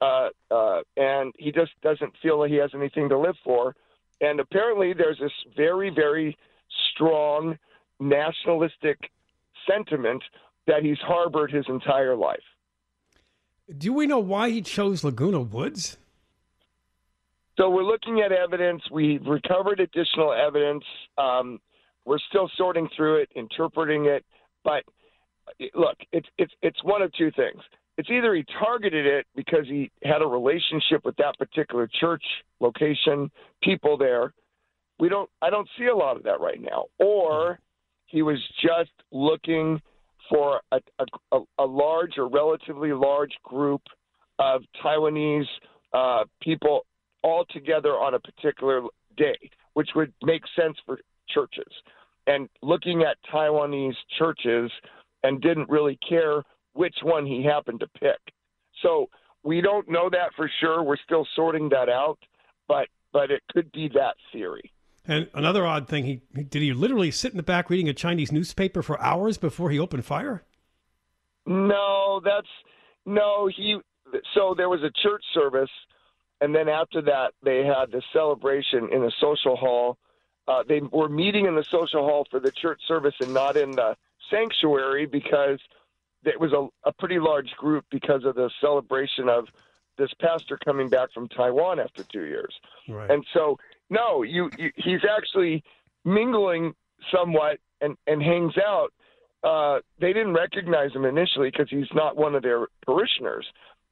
uh, 0.00 0.28
uh, 0.50 0.80
and 0.96 1.32
he 1.38 1.52
just 1.52 1.72
doesn't 1.82 2.12
feel 2.22 2.40
that 2.40 2.50
he 2.50 2.56
has 2.56 2.70
anything 2.74 3.08
to 3.08 3.18
live 3.18 3.36
for. 3.44 3.74
And 4.20 4.40
apparently 4.40 4.92
there's 4.92 5.18
this 5.18 5.32
very, 5.56 5.90
very 5.90 6.36
strong 6.94 7.58
nationalistic 7.98 8.98
sentiment 9.68 10.22
that 10.66 10.82
he's 10.82 10.98
harbored 10.98 11.50
his 11.50 11.64
entire 11.68 12.16
life. 12.16 12.38
Do 13.76 13.92
we 13.92 14.06
know 14.06 14.18
why 14.18 14.50
he 14.50 14.62
chose 14.62 15.04
Laguna 15.04 15.40
Woods? 15.40 15.96
So 17.56 17.68
we're 17.68 17.84
looking 17.84 18.20
at 18.20 18.32
evidence. 18.32 18.82
We've 18.90 19.24
recovered 19.26 19.80
additional 19.80 20.32
evidence. 20.32 20.84
Um, 21.18 21.60
we're 22.06 22.18
still 22.30 22.50
sorting 22.56 22.88
through 22.96 23.16
it, 23.16 23.28
interpreting 23.36 24.06
it. 24.06 24.24
But 24.64 24.84
look, 25.74 25.96
it's 26.12 26.28
it's 26.38 26.52
it's 26.62 26.82
one 26.84 27.02
of 27.02 27.12
two 27.12 27.30
things. 27.32 27.62
It's 27.96 28.08
either 28.10 28.34
he 28.34 28.44
targeted 28.58 29.06
it 29.06 29.26
because 29.34 29.66
he 29.66 29.90
had 30.02 30.22
a 30.22 30.26
relationship 30.26 31.04
with 31.04 31.16
that 31.16 31.36
particular 31.38 31.88
church 32.00 32.22
location, 32.60 33.30
people 33.62 33.96
there. 33.96 34.32
We 34.98 35.08
don't 35.08 35.28
I 35.42 35.50
don't 35.50 35.68
see 35.78 35.86
a 35.86 35.94
lot 35.94 36.16
of 36.16 36.22
that 36.24 36.40
right 36.40 36.60
now. 36.60 36.86
Or 36.98 37.58
he 38.06 38.22
was 38.22 38.38
just 38.62 38.92
looking 39.12 39.80
for 40.28 40.60
a, 40.72 40.80
a, 41.32 41.40
a 41.58 41.64
large 41.64 42.18
or 42.18 42.28
relatively 42.28 42.92
large 42.92 43.32
group 43.42 43.82
of 44.38 44.62
Taiwanese 44.82 45.44
uh, 45.92 46.24
people 46.40 46.86
all 47.22 47.44
together 47.50 47.90
on 47.90 48.14
a 48.14 48.20
particular 48.20 48.82
day, 49.16 49.36
which 49.74 49.90
would 49.94 50.12
make 50.22 50.42
sense 50.56 50.76
for 50.86 51.00
churches 51.28 51.72
and 52.26 52.48
looking 52.62 53.02
at 53.02 53.16
Taiwanese 53.32 53.96
churches 54.18 54.70
and 55.22 55.40
didn't 55.40 55.68
really 55.68 55.98
care 56.06 56.42
which 56.72 56.96
one 57.02 57.26
he 57.26 57.44
happened 57.44 57.80
to 57.80 57.88
pick. 57.98 58.18
So 58.82 59.08
we 59.42 59.60
don't 59.60 59.88
know 59.88 60.08
that 60.10 60.30
for 60.36 60.50
sure. 60.60 60.82
We're 60.82 60.96
still 61.04 61.26
sorting 61.34 61.68
that 61.70 61.88
out, 61.88 62.18
but 62.68 62.88
but 63.12 63.30
it 63.30 63.42
could 63.52 63.70
be 63.72 63.88
that 63.88 64.14
theory. 64.32 64.72
And 65.06 65.28
another 65.34 65.66
odd 65.66 65.88
thing, 65.88 66.04
he 66.04 66.20
did 66.42 66.62
he 66.62 66.72
literally 66.72 67.10
sit 67.10 67.32
in 67.32 67.36
the 67.36 67.42
back 67.42 67.70
reading 67.70 67.88
a 67.88 67.94
Chinese 67.94 68.30
newspaper 68.30 68.82
for 68.82 69.00
hours 69.00 69.38
before 69.38 69.70
he 69.70 69.78
opened 69.78 70.04
fire? 70.04 70.44
No, 71.46 72.20
that's 72.24 72.46
no, 73.06 73.48
he 73.54 73.78
so 74.34 74.54
there 74.56 74.68
was 74.68 74.82
a 74.82 74.90
church 75.02 75.24
service 75.34 75.70
and 76.40 76.54
then 76.54 76.68
after 76.68 77.02
that 77.02 77.32
they 77.42 77.64
had 77.64 77.90
the 77.92 78.02
celebration 78.12 78.88
in 78.92 79.04
a 79.04 79.10
social 79.20 79.56
hall 79.56 79.98
uh, 80.48 80.62
they 80.66 80.80
were 80.80 81.08
meeting 81.08 81.46
in 81.46 81.54
the 81.54 81.64
social 81.64 82.04
hall 82.04 82.26
for 82.30 82.40
the 82.40 82.50
church 82.50 82.80
service 82.86 83.14
and 83.20 83.32
not 83.32 83.56
in 83.56 83.72
the 83.72 83.96
sanctuary 84.30 85.06
because 85.06 85.58
it 86.24 86.38
was 86.38 86.52
a, 86.52 86.68
a 86.88 86.92
pretty 86.92 87.18
large 87.18 87.50
group 87.56 87.84
because 87.90 88.24
of 88.24 88.34
the 88.34 88.50
celebration 88.60 89.28
of 89.28 89.46
this 89.98 90.10
pastor 90.20 90.58
coming 90.64 90.88
back 90.88 91.12
from 91.12 91.28
Taiwan 91.28 91.78
after 91.78 92.02
two 92.04 92.24
years. 92.24 92.54
Right. 92.88 93.10
And 93.10 93.24
so, 93.34 93.58
no, 93.90 94.22
you, 94.22 94.50
you 94.58 94.70
he's 94.76 95.00
actually 95.08 95.62
mingling 96.04 96.74
somewhat 97.14 97.58
and, 97.80 97.96
and 98.06 98.22
hangs 98.22 98.54
out. 98.58 98.92
Uh, 99.42 99.80
they 100.00 100.12
didn't 100.12 100.34
recognize 100.34 100.92
him 100.92 101.04
initially 101.04 101.50
because 101.50 101.68
he's 101.70 101.88
not 101.94 102.16
one 102.16 102.34
of 102.34 102.42
their 102.42 102.66
parishioners, 102.84 103.46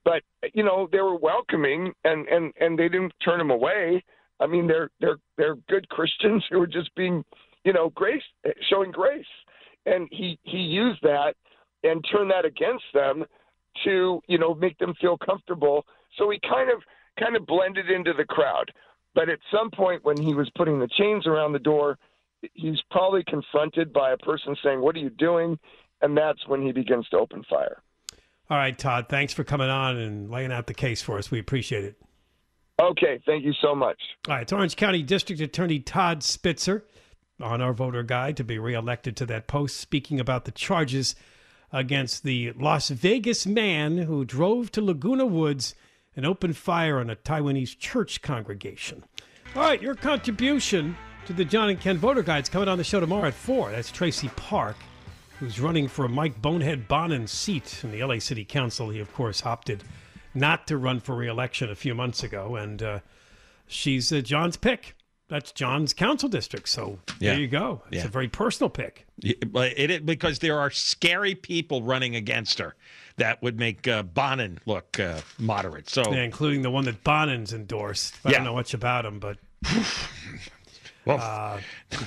but 0.05 0.23
you 0.53 0.63
know 0.63 0.89
they 0.93 1.01
were 1.01 1.17
welcoming 1.17 1.93
and 2.05 2.29
and 2.29 2.53
and 2.61 2.79
they 2.79 2.89
didn't 2.89 3.15
turn 3.25 3.41
him 3.41 3.51
away. 3.51 4.05
I 4.41 4.47
mean, 4.47 4.67
they're 4.67 4.91
they're 5.01 5.19
they're 5.37 5.57
good 5.69 5.89
Christians 5.89 6.45
who 6.51 6.61
are 6.61 6.67
just 6.67 6.95
being, 6.95 7.25
you 7.65 7.73
know, 7.73 7.91
grace 7.91 8.23
showing 8.69 8.91
grace, 8.91 9.27
and 9.87 10.09
he 10.11 10.39
he 10.45 10.59
used 10.59 11.03
that 11.03 11.35
and 11.85 12.05
turned 12.11 12.31
that 12.31 12.45
against 12.45 12.85
them 12.95 13.25
to 13.85 14.21
you 14.27 14.39
know 14.39 14.55
make 14.55 14.79
them 14.79 14.95
feel 15.01 15.17
comfortable. 15.19 15.87
So 16.17 16.31
he 16.31 16.39
kind 16.49 16.71
of 16.71 16.83
kind 17.19 17.37
of 17.37 17.47
blended 17.47 17.91
into 17.91 18.13
the 18.13 18.25
crowd. 18.25 18.73
But 19.15 19.29
at 19.29 19.39
some 19.51 19.71
point 19.71 20.05
when 20.05 20.21
he 20.21 20.35
was 20.35 20.49
putting 20.55 20.79
the 20.79 20.89
chains 20.89 21.27
around 21.27 21.53
the 21.53 21.59
door, 21.59 21.99
he's 22.55 22.81
probably 22.91 23.25
confronted 23.25 23.93
by 23.93 24.13
a 24.13 24.17
person 24.17 24.57
saying, 24.63 24.81
"What 24.81 24.95
are 24.97 25.01
you 25.01 25.11
doing?" 25.11 25.59
And 26.01 26.17
that's 26.17 26.47
when 26.47 26.63
he 26.63 26.71
begins 26.71 27.09
to 27.09 27.19
open 27.19 27.43
fire. 27.51 27.83
All 28.51 28.57
right, 28.57 28.79
Todd. 28.79 29.09
Thanks 29.09 29.35
for 29.35 29.45
coming 29.45 29.69
on 29.69 29.97
and 29.97 30.31
laying 30.31 30.53
out 30.53 30.69
the 30.69 30.75
case 30.75 31.03
for 31.03 31.19
us. 31.19 31.31
We 31.31 31.39
appreciate 31.39 31.85
it. 31.85 31.97
Okay, 32.81 33.21
thank 33.27 33.45
you 33.45 33.53
so 33.61 33.75
much. 33.75 33.99
All 34.29 34.35
right, 34.35 34.43
it's 34.43 34.53
Orange 34.53 34.77
County 34.77 35.03
District 35.03 35.41
Attorney 35.41 35.81
Todd 35.81 36.23
Spitzer 36.23 36.85
on 37.41 37.61
our 37.61 37.73
voter 37.73 38.05
guide 38.05 38.37
to 38.37 38.45
be 38.45 38.59
reelected 38.59 39.17
to 39.17 39.27
that 39.27 39.49
post, 39.49 39.79
speaking 39.79 40.21
about 40.21 40.45
the 40.45 40.53
charges 40.53 41.17
against 41.73 42.23
the 42.23 42.53
Las 42.53 42.89
Vegas 42.89 43.47
man 43.47 43.99
who 43.99 44.25
drove 44.25 44.71
to 44.73 44.81
Laguna 44.81 45.27
Woods 45.27 45.75
and 46.15 46.25
opened 46.25 46.57
fire 46.57 46.99
on 46.99 47.11
a 47.11 47.17
Taiwanese 47.17 47.79
church 47.79 48.23
congregation. 48.23 49.05
All 49.57 49.63
right, 49.63 49.83
your 49.83 49.95
contribution 49.95 50.97
to 51.27 51.33
the 51.33 51.45
John 51.45 51.69
and 51.71 51.81
Ken 51.81 51.99
voter 51.99 52.23
guide 52.23 52.45
is 52.45 52.49
coming 52.49 52.69
on 52.69 52.79
the 52.79 52.85
show 52.85 53.01
tomorrow 53.01 53.29
at 53.29 53.35
4. 53.35 53.73
That's 53.73 53.91
Traci 53.91 54.35
Park, 54.37 54.77
who's 55.39 55.61
running 55.61 55.89
for 55.89 56.09
Mike 56.09 56.41
Bonehead 56.41 56.87
Bonin's 56.87 57.33
seat 57.33 57.83
in 57.83 57.91
the 57.91 58.03
LA 58.03 58.19
City 58.19 58.45
Council. 58.45 58.89
He, 58.91 59.01
of 59.01 59.13
course, 59.13 59.45
opted 59.45 59.83
not 60.35 60.67
to 60.69 60.77
run 60.77 61.01
for 61.01 61.15
reelection 61.15 61.71
a 61.71 61.75
few 61.75 61.95
months 61.95 62.23
ago, 62.23 62.57
and 62.57 62.83
uh, 62.83 62.99
she's 63.67 64.13
uh, 64.13 64.21
John's 64.21 64.57
pick. 64.57 64.95
That's 65.29 65.53
John's 65.53 65.93
council 65.93 66.29
district. 66.31 66.69
So 66.71 67.01
Yeah. 67.21 67.33
there 67.33 67.41
you 67.41 67.49
go. 67.49 67.83
It's 67.89 67.97
Yeah. 68.03 68.07
a 68.07 68.09
very 68.09 68.29
personal 68.29 68.71
pick. 68.71 69.07
But 69.49 69.73
it, 69.77 69.91
it 69.91 70.07
because 70.07 70.39
there 70.39 70.59
are 70.59 70.71
scary 70.71 71.35
people 71.35 71.83
running 71.83 72.17
against 72.17 72.59
her 72.61 72.75
that 73.17 73.43
would 73.43 73.59
make 73.59 73.87
uh, 73.87 74.05
Bonin 74.05 74.59
look 74.65 74.99
uh, 74.99 75.21
moderate. 75.39 75.91
So 75.91 76.13
Yeah, 76.15 76.23
including 76.23 76.63
the 76.63 76.71
one 76.71 76.85
that 76.87 77.05
Bonin's 77.05 77.53
endorsed. 77.53 78.15
I 78.25 78.31
don't 78.33 78.45
know 78.45 78.55
much 78.55 78.73
about 78.73 79.05
him, 79.05 79.19
but 79.19 79.37
well, 81.05 81.59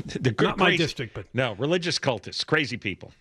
the 0.05 0.31
gr- 0.31 0.45
not 0.45 0.57
my 0.57 0.75
district, 0.77 1.13
but 1.13 1.25
no 1.33 1.53
religious 1.55 1.99
cultists, 1.99 2.45
crazy 2.45 2.77
people. 2.77 3.11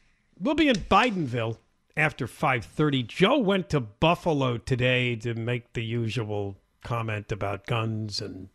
we'll 0.40 0.54
be 0.54 0.68
in 0.68 0.76
Bidenville 0.76 1.58
after 2.00 2.26
5:30. 2.26 3.06
Joe 3.06 3.38
went 3.38 3.68
to 3.70 3.80
Buffalo 3.80 4.56
today 4.58 5.14
to 5.16 5.34
make 5.34 5.74
the 5.74 5.84
usual 5.84 6.56
comment 6.82 7.30
about 7.30 7.66
guns 7.66 8.20
and 8.20 8.48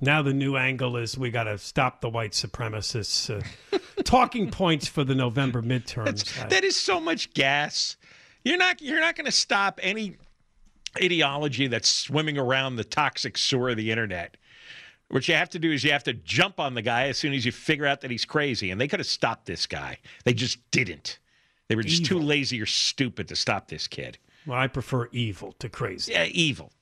now 0.00 0.22
the 0.22 0.32
new 0.32 0.56
angle 0.56 0.96
is 0.96 1.18
we 1.18 1.30
got 1.30 1.44
to 1.44 1.58
stop 1.58 2.00
the 2.00 2.08
white 2.08 2.30
supremacists. 2.32 3.28
Uh, 3.28 3.78
talking 4.04 4.50
points 4.50 4.86
for 4.88 5.02
the 5.04 5.14
November 5.14 5.60
midterms. 5.60 6.40
I- 6.42 6.48
That 6.48 6.64
is 6.64 6.76
so 6.76 6.98
much 7.00 7.34
gas. 7.34 7.96
You're 8.44 8.56
not 8.58 8.80
you're 8.80 9.00
not 9.00 9.16
going 9.16 9.26
to 9.26 9.32
stop 9.32 9.78
any 9.82 10.16
ideology 11.02 11.66
that's 11.66 11.88
swimming 11.88 12.38
around 12.38 12.76
the 12.76 12.84
toxic 12.84 13.36
sewer 13.36 13.70
of 13.70 13.76
the 13.76 13.90
internet. 13.90 14.36
What 15.08 15.26
you 15.26 15.34
have 15.34 15.50
to 15.50 15.58
do 15.58 15.72
is 15.72 15.84
you 15.84 15.92
have 15.92 16.04
to 16.04 16.12
jump 16.14 16.60
on 16.60 16.74
the 16.74 16.82
guy 16.82 17.08
as 17.08 17.18
soon 17.18 17.32
as 17.32 17.44
you 17.44 17.52
figure 17.52 17.86
out 17.86 18.00
that 18.02 18.10
he's 18.10 18.24
crazy. 18.24 18.70
And 18.70 18.80
they 18.80 18.88
could 18.88 19.00
have 19.00 19.06
stopped 19.06 19.46
this 19.46 19.66
guy. 19.66 19.98
They 20.24 20.32
just 20.34 20.58
didn't. 20.70 21.18
They 21.68 21.76
were 21.76 21.82
just 21.82 22.04
too 22.06 22.18
lazy 22.18 22.60
or 22.60 22.66
stupid 22.66 23.28
to 23.28 23.36
stop 23.36 23.68
this 23.68 23.86
kid. 23.86 24.18
well, 24.46 24.58
I 24.58 24.66
prefer 24.68 25.08
evil 25.12 25.52
to 25.58 25.68
crazy. 25.68 26.12
Yeah, 26.12 26.24
evil. 26.24 26.72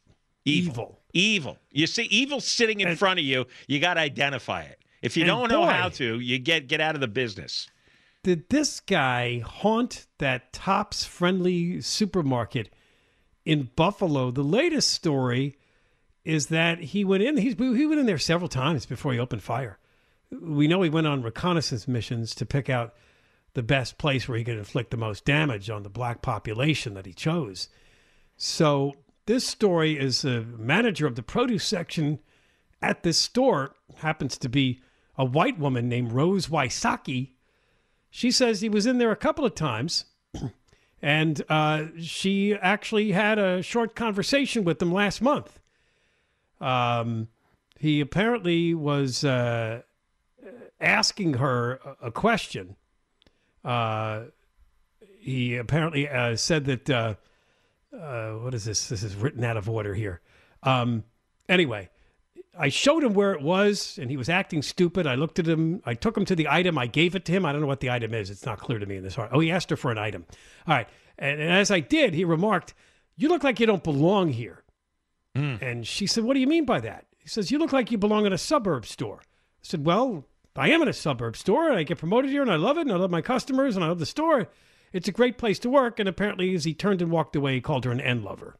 Evil. 0.45 0.73
Evil. 0.73 1.01
Evil. 1.13 1.59
You 1.73 1.87
see 1.87 2.05
evil 2.05 2.41
sitting 2.41 2.81
in 2.81 2.89
And- 2.89 2.99
front 2.99 3.19
of 3.19 3.25
you, 3.25 3.47
you 3.67 3.81
got 3.81 3.95
to 3.95 4.01
identify 4.01 4.63
it. 4.63 4.79
If 5.03 5.17
you 5.17 5.25
don't 5.25 5.51
know 5.51 5.65
how 5.67 5.89
to, 5.91 6.21
you 6.21 6.39
get 6.39 6.69
get 6.69 6.81
out 6.81 6.95
of 6.95 7.01
the 7.01 7.09
business. 7.09 7.69
did 8.23 8.49
this 8.49 8.81
guy 8.81 9.39
haunt 9.39 10.07
that 10.19 10.53
Tops 10.53 11.05
friendly 11.05 11.81
supermarket 11.81 12.69
in 13.45 13.71
Buffalo? 13.77 14.31
The 14.33 14.43
latest 14.43 14.91
story 14.91 15.57
is 16.25 16.47
that 16.49 16.79
he 16.81 17.05
went 17.05 17.23
in. 17.23 17.37
He's 17.37 17.55
he 17.55 17.87
went 17.87 18.01
in 18.01 18.07
there 18.07 18.19
several 18.19 18.49
times 18.49 18.85
before 18.87 19.13
he 19.13 19.19
opened 19.19 19.43
fire. 19.43 19.79
We 20.33 20.67
know 20.67 20.83
he 20.83 20.91
went 20.91 21.07
on 21.07 21.23
reconnaissance 21.23 21.87
missions 21.87 22.35
to 22.37 22.45
pick 22.47 22.69
out 22.69 22.95
the 23.57 23.63
best 23.63 23.97
place 23.97 24.29
where 24.29 24.37
he 24.37 24.45
could 24.45 24.59
inflict 24.59 24.91
the 24.91 24.99
most 24.99 25.25
damage 25.25 25.71
on 25.71 25.83
the 25.83 25.89
black 25.89 26.21
population 26.21 26.93
that 26.93 27.07
he 27.07 27.15
chose. 27.15 27.71
So 28.37 28.93
this 29.25 29.49
story 29.49 29.99
is 29.99 30.27
a 30.27 30.43
manager 30.43 31.07
of 31.07 31.15
the 31.15 31.23
produce 31.23 31.65
section 31.65 32.19
at 32.83 33.03
this 33.03 33.17
store 33.17 33.75
happens 33.97 34.37
to 34.39 34.51
be 34.51 34.83
a 35.17 35.25
white 35.25 35.59
woman 35.59 35.89
named 35.89 36.13
Rose 36.13 36.49
Wysocki. 36.49 37.31
She 38.11 38.31
says 38.31 38.61
he 38.61 38.69
was 38.69 38.85
in 38.85 38.99
there 38.99 39.11
a 39.11 39.17
couple 39.17 39.47
of 39.47 39.55
times, 39.55 40.05
and 41.01 41.41
uh, 41.49 41.87
she 41.99 42.55
actually 42.55 43.13
had 43.13 43.39
a 43.39 43.63
short 43.63 43.97
conversation 43.97 44.65
with 44.65 44.83
him 44.83 44.93
last 44.93 45.23
month. 45.23 45.59
Um, 46.61 47.29
he 47.79 48.03
apparently 48.03 48.75
was 48.75 49.25
uh, 49.25 49.81
asking 50.79 51.35
her 51.35 51.81
a 52.03 52.11
question. 52.11 52.77
Uh, 53.67 54.27
he 55.19 55.57
apparently 55.57 56.09
uh, 56.09 56.37
said 56.37 56.67
that 56.67 56.89
uh, 56.89 57.15
uh, 57.93 58.33
what 58.35 58.55
is 58.55 58.65
this? 58.65 58.89
This 58.89 59.03
is 59.03 59.17
written 59.17 59.43
out 59.43 59.57
of 59.57 59.69
order 59.69 59.93
here. 59.93 60.21
Um, 60.63 61.03
anyway, 61.49 61.91
I 62.59 62.69
showed 62.69 63.03
him 63.03 63.13
where 63.13 63.33
it 63.33 63.43
was, 63.43 63.99
and 64.01 64.09
he 64.09 64.17
was 64.17 64.29
acting 64.29 64.63
stupid. 64.63 65.07
I 65.07 65.17
looked 65.17 65.41
at 65.41 65.47
him. 65.47 65.83
I 65.85 65.95
took 65.95 66.17
him 66.17 66.25
to 66.27 66.37
the 66.37 66.49
item. 66.49 66.79
I 66.79 66.87
gave 66.87 67.17
it 67.17 67.25
to 67.25 67.33
him. 67.33 67.45
I 67.45 67.53
don't 67.53 67.61
know 67.61 67.67
what 67.67 67.81
the 67.81 67.91
item 67.91 68.15
is. 68.15 68.31
It's 68.31 68.47
not 68.47 68.61
clear 68.61 68.79
to 68.79 68.87
me 68.87 68.97
in 68.97 69.03
this 69.03 69.17
part. 69.17 69.31
Oh, 69.33 69.41
he 69.41 69.51
asked 69.51 69.71
her 69.71 69.77
for 69.77 69.91
an 69.91 69.99
item. 69.99 70.25
All 70.67 70.75
right. 70.75 70.89
And, 71.19 71.41
and 71.41 71.51
as 71.51 71.73
I 71.73 71.81
did, 71.81 72.15
he 72.15 72.25
remarked, 72.25 72.73
You 73.17 73.29
look 73.29 73.43
like 73.43 73.59
you 73.59 73.67
don't 73.67 73.85
belong 73.85 74.29
here. 74.29 74.63
And 75.61 75.87
she 75.87 76.07
said, 76.07 76.25
What 76.25 76.35
do 76.35 76.41
you 76.41 76.47
mean 76.47 76.65
by 76.65 76.81
that? 76.81 77.07
He 77.19 77.29
says, 77.29 77.51
You 77.51 77.59
look 77.59 77.73
like 77.73 77.91
you 77.91 77.99
belong 77.99 78.27
in 78.27 78.33
a 78.33 78.39
suburb 78.39 78.87
store. 78.87 79.21
I 79.23 79.63
said, 79.63 79.85
Well, 79.85 80.25
I 80.59 80.71
am 80.71 80.83
in 80.83 80.89
a 80.89 80.93
suburb 80.93 81.37
store, 81.37 81.69
and 81.69 81.79
I 81.79 81.83
get 81.83 81.99
promoted 81.99 82.31
here, 82.31 82.43
and 82.43 82.51
I 82.51 82.57
love 82.57 82.79
it, 82.79 82.83
and 82.83 82.93
I 82.93 82.97
love 82.97 83.11
my 83.11 83.23
customers, 83.23 83.77
and 83.77 83.85
I 83.85 83.89
love 83.89 83.99
the 83.99 84.07
store. 84.07 84.49
It's 84.93 85.09
a 85.09 85.13
great 85.13 85.39
place 85.39 85.59
to 85.61 85.71
work. 85.71 85.99
And 85.99 86.09
apparently, 86.09 86.55
as 86.55 86.65
he 86.65 86.75
turned 86.75 87.03
and 87.03 87.11
walked 87.11 87.37
away, 87.37 87.55
he 87.55 87.61
called 87.61 87.85
her 87.85 87.91
an 87.91 88.01
N 88.01 88.23
lover. 88.23 88.57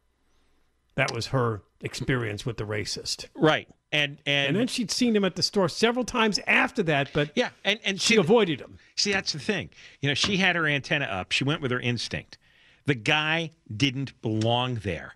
That 0.97 1.13
was 1.13 1.29
her 1.29 1.63
experience 1.81 2.45
with 2.47 2.57
the 2.57 2.65
racist. 2.65 3.27
Right. 3.35 3.69
And 3.93 4.19
and, 4.27 4.49
And 4.49 4.57
then 4.57 4.67
she'd 4.67 4.91
seen 4.91 5.15
him 5.15 5.25
at 5.25 5.37
the 5.37 5.43
store 5.43 5.69
several 5.69 6.05
times 6.05 6.41
after 6.47 6.83
that, 6.85 7.11
but 7.13 7.31
yeah, 7.35 7.51
and 7.65 7.79
and 7.85 8.01
she 8.01 8.15
see, 8.15 8.21
avoided 8.21 8.61
him. 8.61 8.79
see 8.97 9.13
that's 9.13 9.33
the 9.33 9.39
thing. 9.39 9.71
You 10.01 10.09
know, 10.09 10.15
she 10.15 10.39
had 10.39 10.57
her 10.57 10.67
antenna 10.67 11.05
up. 11.05 11.33
She 11.33 11.45
went 11.45 11.61
with 11.61 11.71
her 11.71 11.81
instinct. 11.81 12.39
The 12.87 12.95
guy 12.95 13.51
didn't 13.75 14.21
belong 14.23 14.77
there. 14.77 15.15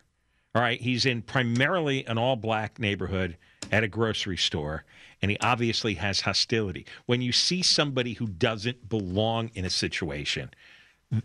All 0.55 0.63
right, 0.63 0.81
he's 0.81 1.07
in 1.07 1.23
primarily 1.23 2.05
an 2.07 2.19
all-black 2.19 2.79
neighborhood 2.79 3.37
at 3.71 3.85
a 3.85 3.89
grocery 3.89 4.37
store, 4.37 4.85
and 5.23 5.31
he 5.31 5.39
obviously 5.41 5.95
has 5.95 6.21
hostility. 6.21 6.87
When 7.07 7.23
you 7.23 7.33
see 7.33 7.63
somebody 7.63 8.15
who 8.15 8.27
doesn't 8.27 8.89
belong 8.89 9.51
in 9.55 9.65
a 9.65 9.71
situation, 9.71 10.51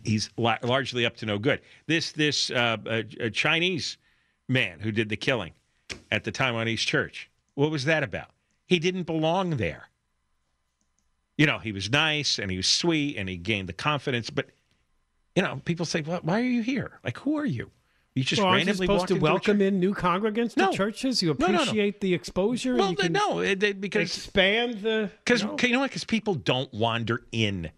he's 0.04 0.30
la- 0.36 0.58
largely 0.62 1.06
up 1.06 1.16
to 1.16 1.26
no 1.26 1.38
good. 1.38 1.60
This 1.86 2.12
this 2.12 2.50
uh, 2.50 2.76
uh, 2.86 3.02
uh, 3.20 3.28
Chinese 3.30 3.98
man 4.48 4.80
who 4.80 4.92
did 4.92 5.08
the 5.08 5.16
killing 5.16 5.52
at 6.10 6.24
the 6.24 6.32
Taiwanese 6.32 6.78
church. 6.78 7.30
What 7.54 7.70
was 7.70 7.84
that 7.84 8.02
about? 8.02 8.30
He 8.66 8.78
didn't 8.78 9.04
belong 9.04 9.56
there. 9.56 9.88
You 11.36 11.46
know, 11.46 11.58
he 11.58 11.72
was 11.72 11.90
nice 11.90 12.38
and 12.38 12.50
he 12.50 12.56
was 12.56 12.68
sweet 12.68 13.16
and 13.16 13.28
he 13.28 13.36
gained 13.36 13.68
the 13.68 13.74
confidence, 13.74 14.30
but 14.30 14.46
you 15.34 15.42
know, 15.42 15.60
people 15.64 15.84
say, 15.84 16.00
well, 16.00 16.20
"Why 16.22 16.40
are 16.40 16.44
you 16.44 16.62
here? 16.62 16.98
Like, 17.04 17.18
who 17.18 17.36
are 17.36 17.44
you? 17.44 17.70
You 18.16 18.24
just 18.24 18.40
Well, 18.40 18.52
randomly 18.52 18.86
supposed 18.86 19.08
to 19.08 19.14
welcome 19.16 19.60
in 19.60 19.78
new 19.78 19.94
congregants 19.94 20.56
No. 20.56 20.70
to 20.70 20.76
churches? 20.76 21.22
You 21.22 21.36
No, 21.38 21.46
no, 21.48 21.52
no. 21.52 21.62
appreciate 21.62 22.00
the 22.00 22.14
exposure? 22.14 22.70
and 22.72 22.80
Well, 22.80 22.94
no, 23.10 23.40
it- 23.40 23.60
they- 23.60 23.74
because 23.74 24.16
expand 24.16 24.80
the. 24.80 25.10
because 25.22 25.44
no. 25.44 25.54
you 25.62 25.68
know 25.74 25.80
what? 25.80 25.90
Because 25.90 26.04
people 26.04 26.34
don't 26.34 26.72
wander 26.72 27.26
in 27.30 27.70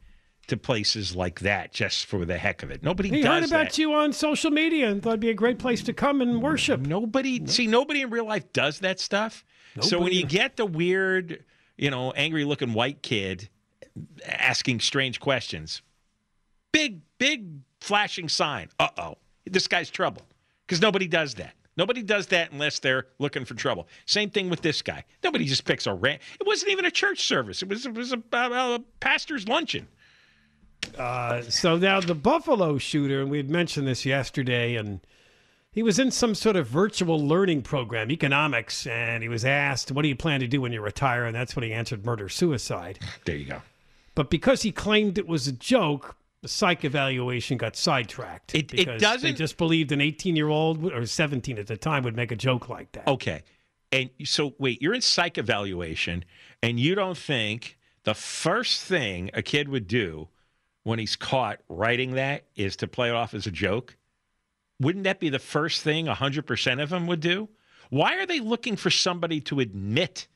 to 0.47 0.57
places 0.57 1.17
like 1.17 1.41
that 1.41 1.75
just 1.75 2.07
for 2.07 2.25
the 2.25 2.39
heck 2.39 2.63
of 2.63 2.71
it. 2.71 2.85
Nobody 2.85 3.09
He 3.11 3.17
heard 3.23 3.43
about 3.43 3.67
that. 3.67 3.79
you 3.79 3.93
on 3.93 4.13
social 4.13 4.53
media 4.53 4.89
and 4.89 5.03
thought 5.03 5.11
it'd 5.11 5.21
be 5.21 5.29
a 5.29 5.35
great 5.35 5.59
place 5.59 5.83
to 5.83 5.93
come 5.93 6.21
and 6.23 6.41
worship. 6.41 6.81
Nobody 6.81 7.45
see 7.49 7.67
nobody 7.67 8.03
in 8.03 8.11
real 8.11 8.25
life 8.25 8.51
does 8.53 8.79
that 8.79 9.01
stuff. 9.01 9.45
So 9.81 9.99
when 10.01 10.13
you 10.13 10.25
get 10.25 10.57
the 10.57 10.65
weird, 10.67 11.45
you 11.77 11.91
know, 11.91 12.13
angry 12.13 12.45
looking 12.45 12.73
white 12.75 13.03
kid 13.03 13.49
asking 14.25 14.81
strange 14.81 15.19
questions, 15.19 15.83
big 16.73 17.01
big 17.19 17.59
flashing 17.81 18.29
sign. 18.29 18.69
Uh 18.79 18.89
oh, 18.97 19.15
this 19.45 19.67
guy's 19.67 19.91
trouble. 19.91 20.23
Because 20.69 20.83
nobody 20.83 21.09
does 21.09 21.35
that. 21.37 21.55
Nobody 21.79 22.03
does 22.03 22.27
that 22.27 22.53
unless 22.53 22.79
they're 22.79 23.07
looking 23.19 23.47
for 23.47 23.55
trouble. 23.55 23.89
Same 24.05 24.29
thing 24.29 24.51
with 24.51 24.61
this 24.61 24.83
guy. 24.83 25.05
Nobody 25.25 25.47
just 25.47 25.65
picks 25.65 25.87
a 25.87 25.95
ran. 25.95 26.19
It 26.39 26.47
wasn't 26.47 26.73
even 26.73 26.85
a 26.85 26.91
church 26.91 27.23
service. 27.27 27.63
It 27.63 27.69
was 27.69 27.87
it 27.87 27.95
was 27.95 28.13
a, 28.13 28.23
a, 28.33 28.75
a 28.75 28.81
pastor's 29.01 29.49
luncheon. 29.49 29.89
Uh, 30.99 31.41
so 31.43 31.79
now 31.79 32.01
the 32.01 32.15
Buffalo 32.15 32.77
shooter, 32.77 33.23
and 33.23 33.31
we 33.31 33.39
had 33.39 33.49
mentioned 33.49 33.87
this 33.87 34.05
yesterday, 34.05 34.75
and 34.77 35.01
he 35.71 35.83
was 35.83 35.99
in 35.99 36.11
some 36.11 36.35
sort 36.35 36.57
of 36.57 36.67
virtual 36.67 37.19
learning 37.27 37.63
program, 37.63 38.11
economics, 38.11 38.87
and 38.87 39.23
he 39.23 39.29
was 39.31 39.45
asked, 39.45 39.91
"What 39.91 40.03
do 40.03 40.09
you 40.09 40.17
plan 40.17 40.41
to 40.41 40.47
do 40.47 40.61
when 40.61 40.73
you 40.73 40.83
retire?" 40.83 41.25
And 41.25 41.35
that's 41.35 41.57
when 41.57 41.63
he 41.63 41.73
answered 41.73 42.05
murder 42.05 42.29
suicide. 42.29 42.99
There 43.25 43.37
you 43.37 43.47
go. 43.47 43.63
But 44.15 44.29
because 44.29 44.63
he 44.63 44.73
claimed 44.73 45.17
it 45.17 45.29
was 45.29 45.47
a 45.47 45.53
joke, 45.53 46.17
the 46.43 46.49
psych 46.49 46.85
evaluation 46.85 47.57
got 47.57 47.75
sidetracked. 47.77 48.55
It- 48.55 48.59
it 48.59 48.69
because 48.71 48.87
They 49.01 49.07
doesn't- 49.07 49.37
just 49.37 49.57
believed 49.57 49.91
an 49.93 50.01
18 50.01 50.37
year 50.37 50.49
old 50.49 50.85
or 50.93 51.05
17 51.07 51.59
at 51.59 51.67
the 51.67 51.77
time 51.77 52.05
would 52.05 52.15
make 52.17 52.31
a 52.31 52.37
joke 52.37 52.69
like 52.69 52.93
that. 52.93 53.07
Okay. 53.09 53.43
And 53.91 54.11
so, 54.25 54.55
wait, 54.59 54.81
you're 54.83 54.95
in 54.95 55.01
psych 55.01 55.39
evaluation, 55.39 56.25
and 56.63 56.79
you 56.79 56.95
don't 56.95 57.17
think 57.19 57.79
the 58.05 58.15
first 58.15 58.83
thing 58.83 59.31
a 59.35 59.43
kid 59.43 59.69
would 59.69 59.87
do 59.89 60.29
when 60.83 60.99
he's 60.99 61.17
caught 61.17 61.61
writing 61.69 62.13
that 62.13 62.45
is 62.55 62.77
to 62.77 62.87
play 62.87 63.09
it 63.09 63.15
off 63.15 63.35
as 63.35 63.47
a 63.47 63.51
joke? 63.51 63.97
Wouldn't 64.81 65.05
that 65.05 65.19
be 65.21 65.29
the 65.31 65.39
first 65.39 65.83
thing 65.83 66.07
100% 66.07 66.81
of 66.81 66.91
them 66.91 67.07
would 67.07 67.21
do? 67.21 67.49
Why 67.91 68.17
are 68.17 68.27
they 68.27 68.41
looking 68.41 68.77
for 68.77 68.91
somebody 68.91 69.41
to 69.43 69.59
admit 69.61 70.29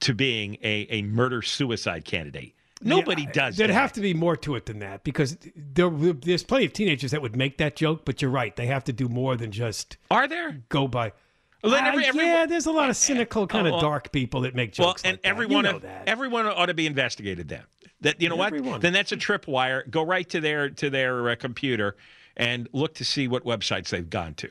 to 0.00 0.14
being 0.14 0.56
a, 0.62 0.86
a 0.90 1.02
murder 1.02 1.42
suicide 1.42 2.04
candidate? 2.04 2.54
Nobody 2.82 3.22
Yeah, 3.22 3.32
does. 3.32 3.56
There'd 3.56 3.70
that. 3.70 3.74
have 3.74 3.92
to 3.94 4.00
be 4.00 4.12
more 4.12 4.36
to 4.36 4.54
it 4.54 4.66
than 4.66 4.80
that 4.80 5.02
because 5.02 5.38
there, 5.56 5.88
there's 5.88 6.42
plenty 6.42 6.66
of 6.66 6.72
teenagers 6.74 7.10
that 7.12 7.22
would 7.22 7.34
make 7.36 7.56
that 7.58 7.74
joke, 7.76 8.04
but 8.04 8.20
you're 8.20 8.30
right. 8.30 8.54
They 8.54 8.66
have 8.66 8.84
to 8.84 8.92
do 8.92 9.08
more 9.08 9.36
than 9.36 9.50
just 9.50 9.96
Are 10.10 10.28
there? 10.28 10.62
go 10.68 10.86
by. 10.86 11.12
Well, 11.62 11.72
then 11.72 11.84
Uh, 11.84 11.98
every- 12.02 12.24
yeah, 12.24 12.44
there's 12.46 12.66
a 12.66 12.70
lot 12.72 12.90
of 12.90 12.96
cynical, 12.96 13.46
kind 13.46 13.66
of 13.66 13.72
well- 13.72 13.80
dark 13.80 14.12
people 14.12 14.42
that 14.42 14.54
make 14.54 14.72
jokes. 14.72 15.02
Well, 15.02 15.10
and 15.12 15.16
like 15.18 15.20
everyone, 15.24 15.64
you 15.64 15.72
know 15.72 15.78
that. 15.78 16.06
everyone 16.06 16.46
ought 16.46 16.66
to 16.66 16.74
be 16.74 16.86
investigated. 16.86 17.48
Then 17.48 17.62
that 18.02 18.20
you 18.20 18.28
know 18.28 18.36
what? 18.36 18.52
Then 18.82 18.92
that's 18.92 19.10
a 19.10 19.16
tripwire. 19.16 19.88
Go 19.90 20.04
right 20.04 20.28
to 20.28 20.40
their 20.40 20.68
to 20.68 20.90
their 20.90 21.30
uh, 21.30 21.34
computer 21.36 21.96
and 22.36 22.68
look 22.74 22.94
to 22.96 23.04
see 23.06 23.26
what 23.26 23.44
websites 23.44 23.88
they've 23.88 24.08
gone 24.08 24.34
to, 24.34 24.50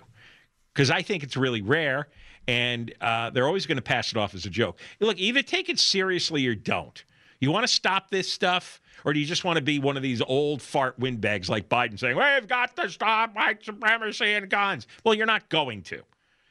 because 0.73 0.89
I 0.89 1.03
think 1.03 1.21
it's 1.21 1.37
really 1.37 1.61
rare, 1.61 2.07
and 2.47 2.91
uh, 2.99 3.29
they're 3.29 3.45
always 3.45 3.67
going 3.67 3.77
to 3.77 3.83
pass 3.83 4.09
it 4.11 4.17
off 4.17 4.33
as 4.33 4.47
a 4.47 4.49
joke. 4.49 4.79
Look, 4.99 5.19
either 5.19 5.43
take 5.43 5.69
it 5.69 5.77
seriously 5.79 6.45
or 6.47 6.55
don't. 6.55 7.03
You 7.45 7.51
want 7.51 7.63
to 7.63 7.71
stop 7.71 8.09
this 8.09 8.31
stuff, 8.31 8.81
or 9.03 9.13
do 9.13 9.19
you 9.19 9.25
just 9.27 9.43
want 9.43 9.57
to 9.57 9.61
be 9.61 9.77
one 9.77 9.97
of 9.97 10.01
these 10.01 10.19
old 10.19 10.63
fart 10.63 10.97
windbags 10.97 11.47
like 11.47 11.69
Biden 11.69 11.99
saying, 11.99 12.17
"We've 12.17 12.47
got 12.47 12.75
to 12.77 12.89
stop 12.89 13.35
white 13.35 13.63
supremacy 13.63 14.33
and 14.33 14.49
guns"? 14.49 14.87
Well, 15.03 15.13
you're 15.13 15.27
not 15.27 15.47
going 15.49 15.83
to. 15.83 16.01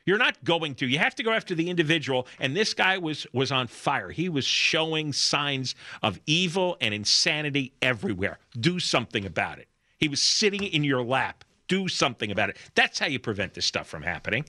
You're 0.07 0.19
not 0.19 0.45
going 0.45 0.77
to. 0.77 0.87
You 0.87 1.01
have 1.01 1.17
to 1.17 1.25
go 1.25 1.33
after 1.33 1.57
the 1.57 1.69
individual. 1.69 2.29
And 2.39 2.57
this 2.57 2.75
guy 2.75 2.97
was 2.99 3.27
was 3.33 3.51
on 3.51 3.67
fire. 3.67 4.11
He 4.11 4.29
was 4.29 4.45
showing 4.45 5.13
signs 5.13 5.75
of 6.01 6.21
evil 6.27 6.77
and 6.81 6.95
insanity 6.95 7.73
everywhere. 7.83 8.39
Do 8.61 8.79
something 8.79 9.27
about 9.27 9.59
it. 9.59 9.67
He 9.99 10.07
was 10.07 10.23
sitting 10.23 10.63
in 10.63 10.85
your 10.85 11.03
lap. 11.03 11.43
Do 11.67 11.89
something 11.89 12.31
about 12.31 12.51
it. 12.51 12.57
That's 12.77 13.01
how 13.01 13.07
you 13.07 13.19
prevent 13.19 13.55
this 13.55 13.67
stuff 13.67 13.89
from 13.89 14.03
happening. 14.03 14.45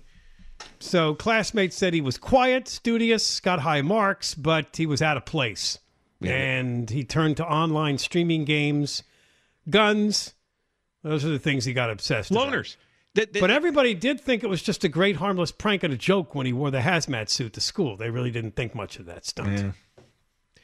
So 0.79 1.15
classmates 1.15 1.75
said 1.75 1.95
he 1.95 2.01
was 2.01 2.19
quiet, 2.19 2.67
studious, 2.67 3.39
got 3.39 3.61
high 3.61 3.81
marks, 3.81 4.35
but 4.35 4.75
he 4.75 4.85
was 4.85 5.01
out 5.01 5.17
of 5.17 5.25
place. 5.25 5.79
And 6.21 6.89
he 6.89 7.03
turned 7.03 7.37
to 7.37 7.45
online 7.45 7.97
streaming 7.97 8.45
games, 8.45 9.03
guns. 9.69 10.33
Those 11.03 11.23
are 11.23 11.29
the 11.29 11.39
things 11.39 11.65
he 11.65 11.73
got 11.73 11.89
obsessed 11.91 12.31
about. 12.31 12.47
Loners. 12.51 12.77
The- 13.13 13.29
the- 13.31 13.39
But 13.39 13.51
everybody 13.51 13.93
did 13.93 14.19
think 14.19 14.43
it 14.43 14.47
was 14.49 14.61
just 14.63 14.83
a 14.83 14.89
great 14.89 15.17
harmless 15.17 15.51
prank 15.51 15.83
and 15.83 15.93
a 15.93 15.97
joke 15.97 16.33
when 16.33 16.45
he 16.45 16.53
wore 16.53 16.71
the 16.71 16.79
hazmat 16.79 17.29
suit 17.29 17.53
to 17.53 17.61
school. 17.61 17.95
They 17.95 18.09
really 18.09 18.31
didn't 18.31 18.55
think 18.55 18.73
much 18.73 18.97
of 18.97 19.05
that 19.05 19.25
stunt. 19.25 19.73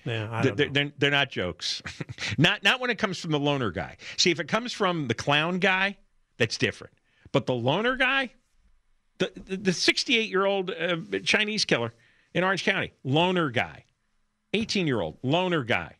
Yeah, 0.03 0.29
I 0.31 0.41
They're, 0.41 0.67
they're, 0.69 0.91
they're, 0.97 1.11
not 1.11 1.29
jokes. 1.29 1.81
not 2.37 2.63
not 2.63 2.79
when 2.79 2.89
it 2.89 2.97
comes 2.97 3.19
from 3.19 3.31
the 3.31 3.39
loner 3.39 3.69
guy. 3.69 3.97
See, 4.17 4.31
if 4.31 4.39
it 4.39 4.47
comes 4.47 4.73
from 4.73 5.07
the 5.07 5.13
clown 5.13 5.59
guy, 5.59 5.97
that's 6.37 6.57
different. 6.57 6.93
But 7.31 7.45
the 7.45 7.53
loner 7.53 7.95
guy, 7.97 8.31
the 9.19 9.31
the 9.45 9.71
68 9.71 10.27
year 10.29 10.45
old 10.45 10.71
uh, 10.71 10.97
Chinese 11.23 11.65
killer 11.65 11.93
in 12.33 12.43
Orange 12.43 12.63
County, 12.65 12.93
loner 13.03 13.51
guy, 13.51 13.85
18 14.53 14.87
year 14.87 15.01
old 15.01 15.17
loner 15.23 15.63
guy, 15.63 15.95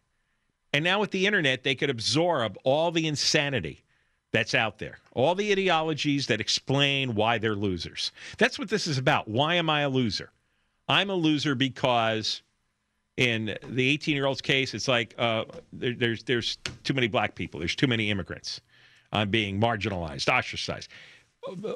and 0.74 0.84
now 0.84 1.00
with 1.00 1.12
the 1.12 1.26
internet, 1.26 1.64
they 1.64 1.76
could 1.76 1.90
absorb 1.90 2.58
all 2.64 2.92
the 2.92 3.08
insanity 3.08 3.84
that's 4.32 4.56
out 4.56 4.80
there, 4.80 5.00
all 5.14 5.36
the 5.36 5.52
ideologies 5.52 6.28
that 6.28 6.40
explain 6.40 7.16
why 7.16 7.38
they're 7.38 7.56
losers. 7.56 8.12
That's 8.38 8.58
what 8.58 8.70
this 8.70 8.88
is 8.88 8.98
about. 8.98 9.28
Why 9.28 9.56
am 9.56 9.70
I 9.70 9.82
a 9.82 9.90
loser? 9.90 10.32
I'm 10.88 11.10
a 11.10 11.16
loser 11.16 11.56
because 11.56 12.42
in 13.18 13.58
the 13.68 13.90
18 13.90 14.16
year 14.16 14.26
old's 14.26 14.42
case, 14.42 14.74
it's 14.74 14.88
like 14.88 15.14
uh, 15.18 15.46
there, 15.74 15.94
there's 15.94 16.24
there's 16.24 16.58
too 16.84 16.94
many 16.94 17.08
black 17.08 17.36
people. 17.36 17.60
There's 17.60 17.76
too 17.76 17.88
many 17.88 18.10
immigrants. 18.10 18.62
I'm 19.12 19.30
being 19.30 19.60
marginalized, 19.60 20.30
ostracized. 20.30 20.90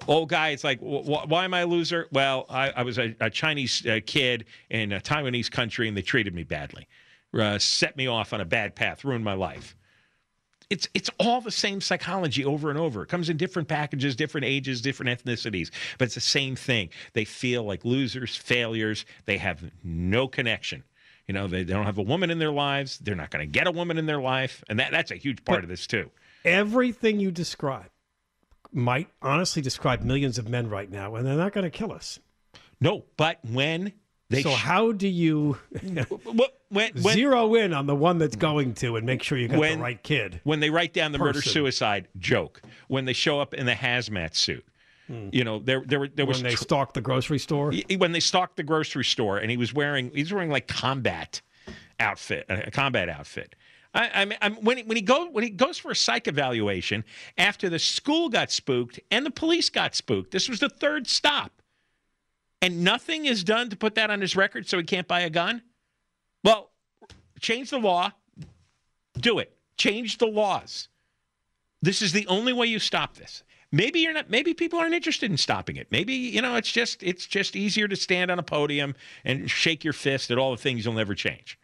Old 0.08 0.30
guy, 0.30 0.50
it's 0.50 0.64
like, 0.64 0.80
wh- 0.80 1.04
wh- 1.06 1.28
why 1.28 1.46
am 1.46 1.54
I 1.54 1.62
a 1.62 1.68
loser? 1.68 2.08
Well, 2.12 2.46
I, 2.50 2.70
I 2.70 2.84
was 2.84 3.00
a, 3.00 3.16
a 3.20 3.30
Chinese 3.30 3.86
uh, 3.86 4.00
kid 4.06 4.46
in 4.70 4.92
a 4.92 5.00
Taiwanese 5.00 5.50
country, 5.50 5.88
and 5.88 5.98
they 5.98 6.04
treated 6.04 6.36
me 6.36 6.44
badly, 6.44 6.88
uh, 7.34 7.58
set 7.58 7.98
me 7.98 8.08
off 8.08 8.32
on 8.32 8.42
a 8.42 8.46
bad 8.46 8.76
path, 8.76 9.04
ruined 9.04 9.24
my 9.24 9.34
life. 9.34 9.76
It's 10.70 10.88
it's 10.96 11.12
all 11.20 11.42
the 11.42 11.52
same 11.52 11.80
psychology 11.80 12.44
over 12.44 12.72
and 12.72 12.80
over. 12.80 13.04
It 13.04 13.08
comes 13.08 13.30
in 13.30 13.38
different 13.38 13.68
packages, 13.68 14.16
different 14.16 14.46
ages, 14.46 14.82
different 14.82 15.20
ethnicities, 15.20 15.70
but 16.00 16.06
it's 16.06 16.16
the 16.16 16.22
same 16.22 16.56
thing. 16.56 16.90
They 17.14 17.26
feel 17.26 17.64
like 17.64 17.86
losers, 17.86 18.36
failures. 18.36 19.06
They 19.26 19.38
have 19.38 19.64
no 19.84 20.28
connection. 20.28 20.84
You 21.28 21.34
know, 21.34 21.48
they, 21.48 21.64
they 21.64 21.74
don't 21.74 21.86
have 21.86 22.00
a 22.00 22.04
woman 22.04 22.32
in 22.32 22.40
their 22.40 22.52
lives. 22.52 22.98
They're 23.00 23.16
not 23.16 23.30
going 23.30 23.42
to 23.48 23.52
get 23.52 23.68
a 23.68 23.72
woman 23.72 23.98
in 23.98 24.06
their 24.08 24.22
life, 24.22 24.64
and 24.68 24.80
that 24.80 24.92
that's 24.92 25.12
a 25.12 25.16
huge 25.16 25.44
part 25.46 25.64
of 25.64 25.70
this 25.70 25.86
too. 25.86 26.10
Everything 26.44 27.20
you 27.20 27.32
describe 27.32 27.90
might 28.76 29.10
honestly 29.22 29.62
describe 29.62 30.02
millions 30.02 30.38
of 30.38 30.50
men 30.50 30.70
right 30.70 30.92
now, 30.92 31.16
and 31.16 31.26
they're 31.26 31.36
not 31.36 31.54
going 31.54 31.64
to 31.64 31.70
kill 31.70 31.92
us. 31.92 32.20
No, 32.82 33.06
but 33.18 33.40
when 33.44 33.94
they 34.30 34.42
so 34.42 34.52
sh- 34.52 34.56
how 34.56 34.92
do 34.92 35.08
you 35.08 35.58
when, 35.84 36.50
when, 36.70 36.98
zero 36.98 37.56
in 37.56 37.74
on 37.74 37.88
the 37.88 37.96
one 37.96 38.18
that's 38.18 38.36
going 38.36 38.74
to 38.76 38.96
and 38.96 39.06
make 39.06 39.24
sure 39.24 39.38
you 39.38 39.48
got 39.48 39.60
When- 39.60 39.78
the 39.78 39.84
right 39.84 40.04
kid? 40.04 40.42
when 40.44 40.60
they 40.60 40.70
write 40.70 40.94
down 40.94 41.12
the 41.12 41.18
murder 41.18 41.42
suicide 41.42 42.08
joke, 42.18 42.62
when 42.88 43.06
they 43.06 43.14
show 43.14 43.40
up 43.40 43.54
in 43.54 43.66
the 43.66 43.74
hazmat 43.74 44.36
suit, 44.36 44.66
hmm. 45.08 45.30
you 45.32 45.44
know, 45.44 45.60
there 45.60 45.84
there 45.86 46.00
were 46.00 46.08
there 46.10 46.26
was 46.26 46.38
When 46.38 46.52
they 46.52 46.56
tr- 46.56 46.64
stalk 46.64 46.94
the 46.94 47.02
grocery 47.02 47.40
store? 47.40 47.72
When 47.98 48.12
they 48.12 48.20
stalked 48.20 48.58
the 48.58 48.64
grocery 48.64 49.06
store 49.06 49.38
and 49.38 49.50
he 49.50 49.58
was 49.58 49.74
wearing 49.74 50.12
he's 50.14 50.34
wearing 50.34 50.50
like 50.50 50.68
combat 50.68 51.42
outfit 52.00 52.46
a 52.50 52.72
combat 52.72 53.08
outfit 53.08 53.56
I, 53.96 54.12
I 54.14 54.26
mean, 54.26 54.38
I'm, 54.42 54.56
when 54.58 54.78
he, 54.78 54.84
when 54.84 54.98
he 54.98 55.04
when 55.04 55.44
he 55.44 55.50
goes 55.50 55.78
for 55.78 55.90
a 55.90 55.96
psych 55.96 56.28
evaluation 56.28 57.06
after 57.38 57.70
the 57.70 57.80
school 57.80 58.30
got 58.30 58.52
spooked 58.52 59.00
and 59.10 59.26
the 59.26 59.32
police 59.32 59.70
got 59.70 59.96
spooked 59.96 60.32
this 60.32 60.50
was 60.50 60.60
the 60.60 60.70
third 60.70 61.08
stop. 61.08 61.52
And 62.62 62.84
nothing 62.84 63.26
is 63.26 63.44
done 63.44 63.70
to 63.70 63.76
put 63.76 63.96
that 63.96 64.10
on 64.10 64.22
his 64.22 64.36
record 64.36 64.68
so 64.68 64.78
he 64.78 64.84
can't 64.84 65.08
buy 65.08 65.22
a 65.22 65.30
gun? 65.30 65.62
Well 66.44 66.72
change 67.40 67.70
the 67.70 67.80
law. 67.80 68.12
Do 69.18 69.40
it. 69.40 69.56
Change 69.78 70.18
the 70.18 70.28
laws. 70.28 70.90
This 71.82 72.02
is 72.02 72.12
the 72.12 72.28
only 72.28 72.54
way 72.54 72.68
you 72.68 72.80
stop 72.80 73.16
this. 73.16 73.44
Maybe 73.72 74.00
you're 74.00 74.14
not 74.14 74.30
maybe 74.30 74.54
people 74.54 74.80
aren't 74.80 74.94
interested 74.94 75.32
in 75.32 75.38
stopping 75.38 75.78
it. 75.78 75.88
Maybe 75.90 76.14
you 76.14 76.42
know 76.42 76.56
it's 76.56 76.72
just 76.72 77.02
it's 77.02 77.26
just 77.26 77.56
easier 77.56 77.88
to 77.88 77.96
stand 77.96 78.30
on 78.30 78.40
a 78.40 78.44
podium 78.44 78.94
and 79.24 79.50
shake 79.50 79.86
your 79.86 79.94
fist 79.94 80.32
at 80.32 80.38
all 80.38 80.52
the 80.52 80.58
things 80.58 80.84
you'll 80.84 80.94
never 80.96 81.16
change 81.16 81.58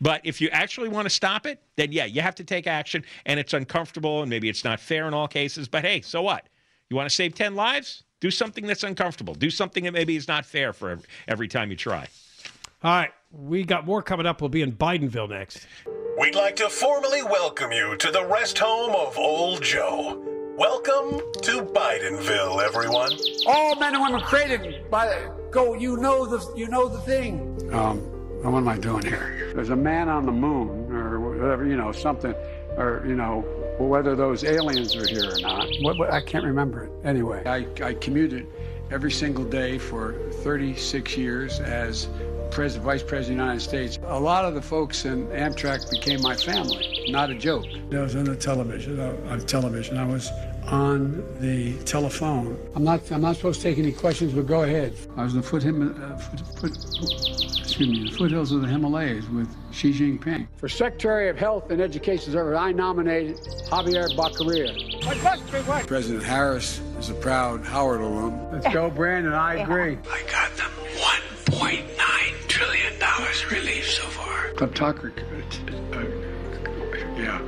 but 0.00 0.20
if 0.24 0.40
you 0.40 0.48
actually 0.50 0.88
want 0.88 1.06
to 1.06 1.10
stop 1.10 1.46
it 1.46 1.60
then 1.76 1.92
yeah 1.92 2.04
you 2.04 2.20
have 2.20 2.34
to 2.34 2.44
take 2.44 2.66
action 2.66 3.04
and 3.26 3.38
it's 3.40 3.52
uncomfortable 3.52 4.22
and 4.22 4.30
maybe 4.30 4.48
it's 4.48 4.64
not 4.64 4.80
fair 4.80 5.06
in 5.06 5.14
all 5.14 5.28
cases 5.28 5.68
but 5.68 5.84
hey 5.84 6.00
so 6.00 6.22
what 6.22 6.48
you 6.90 6.96
want 6.96 7.08
to 7.08 7.14
save 7.14 7.34
10 7.34 7.54
lives 7.54 8.04
do 8.20 8.30
something 8.30 8.66
that's 8.66 8.82
uncomfortable 8.84 9.34
do 9.34 9.50
something 9.50 9.84
that 9.84 9.92
maybe 9.92 10.16
is 10.16 10.28
not 10.28 10.44
fair 10.44 10.72
for 10.72 10.90
every, 10.90 11.04
every 11.26 11.48
time 11.48 11.70
you 11.70 11.76
try 11.76 12.06
All 12.84 12.92
right, 12.92 13.10
we 13.32 13.64
got 13.64 13.84
more 13.86 14.02
coming 14.02 14.24
up. 14.24 14.40
We'll 14.40 14.50
be 14.50 14.62
in 14.62 14.70
Bidenville 14.70 15.28
next. 15.28 15.66
We'd 16.20 16.36
like 16.36 16.54
to 16.56 16.68
formally 16.68 17.24
welcome 17.24 17.72
you 17.72 17.96
to 17.96 18.12
the 18.12 18.24
rest 18.24 18.58
home 18.58 18.94
of 18.94 19.18
Old 19.18 19.62
Joe. 19.64 20.22
Welcome 20.56 21.20
to 21.42 21.62
Bidenville, 21.62 22.62
everyone. 22.62 23.12
All 23.48 23.74
men 23.74 23.94
and 23.94 24.02
women 24.04 24.20
created 24.20 24.88
by 24.90 25.06
the 25.06 25.34
go. 25.50 25.74
You 25.74 25.96
know 25.96 26.24
the 26.24 26.40
you 26.56 26.68
know 26.68 26.88
the 26.88 27.00
thing. 27.00 27.68
Um, 27.72 28.17
what 28.42 28.58
am 28.58 28.68
I 28.68 28.78
doing 28.78 29.04
here? 29.04 29.52
There's 29.54 29.70
a 29.70 29.76
man 29.76 30.08
on 30.08 30.26
the 30.26 30.32
moon, 30.32 30.90
or 30.92 31.18
whatever, 31.20 31.66
you 31.66 31.76
know, 31.76 31.92
something, 31.92 32.34
or 32.76 33.04
you 33.06 33.14
know, 33.16 33.40
whether 33.78 34.14
those 34.14 34.44
aliens 34.44 34.94
are 34.96 35.06
here 35.06 35.32
or 35.34 35.40
not. 35.40 35.68
What, 35.82 35.98
what, 35.98 36.12
I 36.12 36.20
can't 36.20 36.44
remember 36.44 36.84
it. 36.84 36.92
Anyway, 37.04 37.42
I, 37.46 37.66
I 37.84 37.94
commuted 37.94 38.46
every 38.90 39.10
single 39.10 39.44
day 39.44 39.78
for 39.78 40.14
36 40.42 41.16
years 41.16 41.60
as 41.60 42.08
President, 42.50 42.84
Vice 42.86 43.02
President 43.02 43.40
of 43.40 43.46
the 43.46 43.52
United 43.52 43.60
States. 43.60 43.98
A 44.06 44.18
lot 44.18 44.44
of 44.44 44.54
the 44.54 44.62
folks 44.62 45.04
in 45.04 45.26
Amtrak 45.28 45.90
became 45.90 46.22
my 46.22 46.34
family. 46.34 47.04
Not 47.08 47.30
a 47.30 47.34
joke. 47.34 47.66
I 47.92 47.98
was 48.00 48.16
on 48.16 48.24
the 48.24 48.36
television. 48.36 48.98
uh, 48.98 49.14
On 49.28 49.40
television, 49.40 49.98
I 49.98 50.06
was 50.06 50.30
on 50.64 51.24
the 51.40 51.76
telephone. 51.84 52.58
I'm 52.74 52.84
not. 52.84 53.10
I'm 53.10 53.20
not 53.20 53.36
supposed 53.36 53.60
to 53.60 53.68
take 53.68 53.78
any 53.78 53.92
questions, 53.92 54.32
but 54.32 54.46
go 54.46 54.62
ahead. 54.62 54.94
I 55.16 55.24
was 55.24 55.34
in 55.34 55.40
the 55.40 55.46
foot, 55.46 55.64
uh, 55.64 56.16
foot, 56.16 56.40
foot, 56.58 57.47
excuse 57.78 58.04
me, 58.04 58.10
the 58.10 58.16
foothills 58.16 58.50
of 58.50 58.60
the 58.60 58.66
Himalayas 58.66 59.28
with 59.28 59.48
Xi 59.70 59.92
Jinping. 59.92 60.48
For 60.56 60.68
Secretary 60.68 61.28
of 61.28 61.38
Health 61.38 61.70
and 61.70 61.80
Education 61.80 62.32
Service, 62.32 62.58
I 62.58 62.72
nominated 62.72 63.36
Javier 63.70 64.08
Becerra. 64.16 65.86
President 65.86 66.24
Harris 66.24 66.80
is 66.98 67.10
a 67.10 67.14
proud 67.14 67.64
Howard 67.64 68.00
alum. 68.00 68.50
Let's 68.50 68.66
go, 68.74 68.90
Brandon. 68.90 69.32
I 69.32 69.58
agree. 69.58 69.96
I 70.10 70.22
got 70.28 70.56
them 70.56 70.72
$1.9 70.96 72.48
trillion 72.48 72.94
relief 73.52 73.88
so 73.88 74.02
far. 74.08 74.48
Kleptocracy. 74.54 75.22
Uh, 75.94 76.00
yeah. 77.16 77.40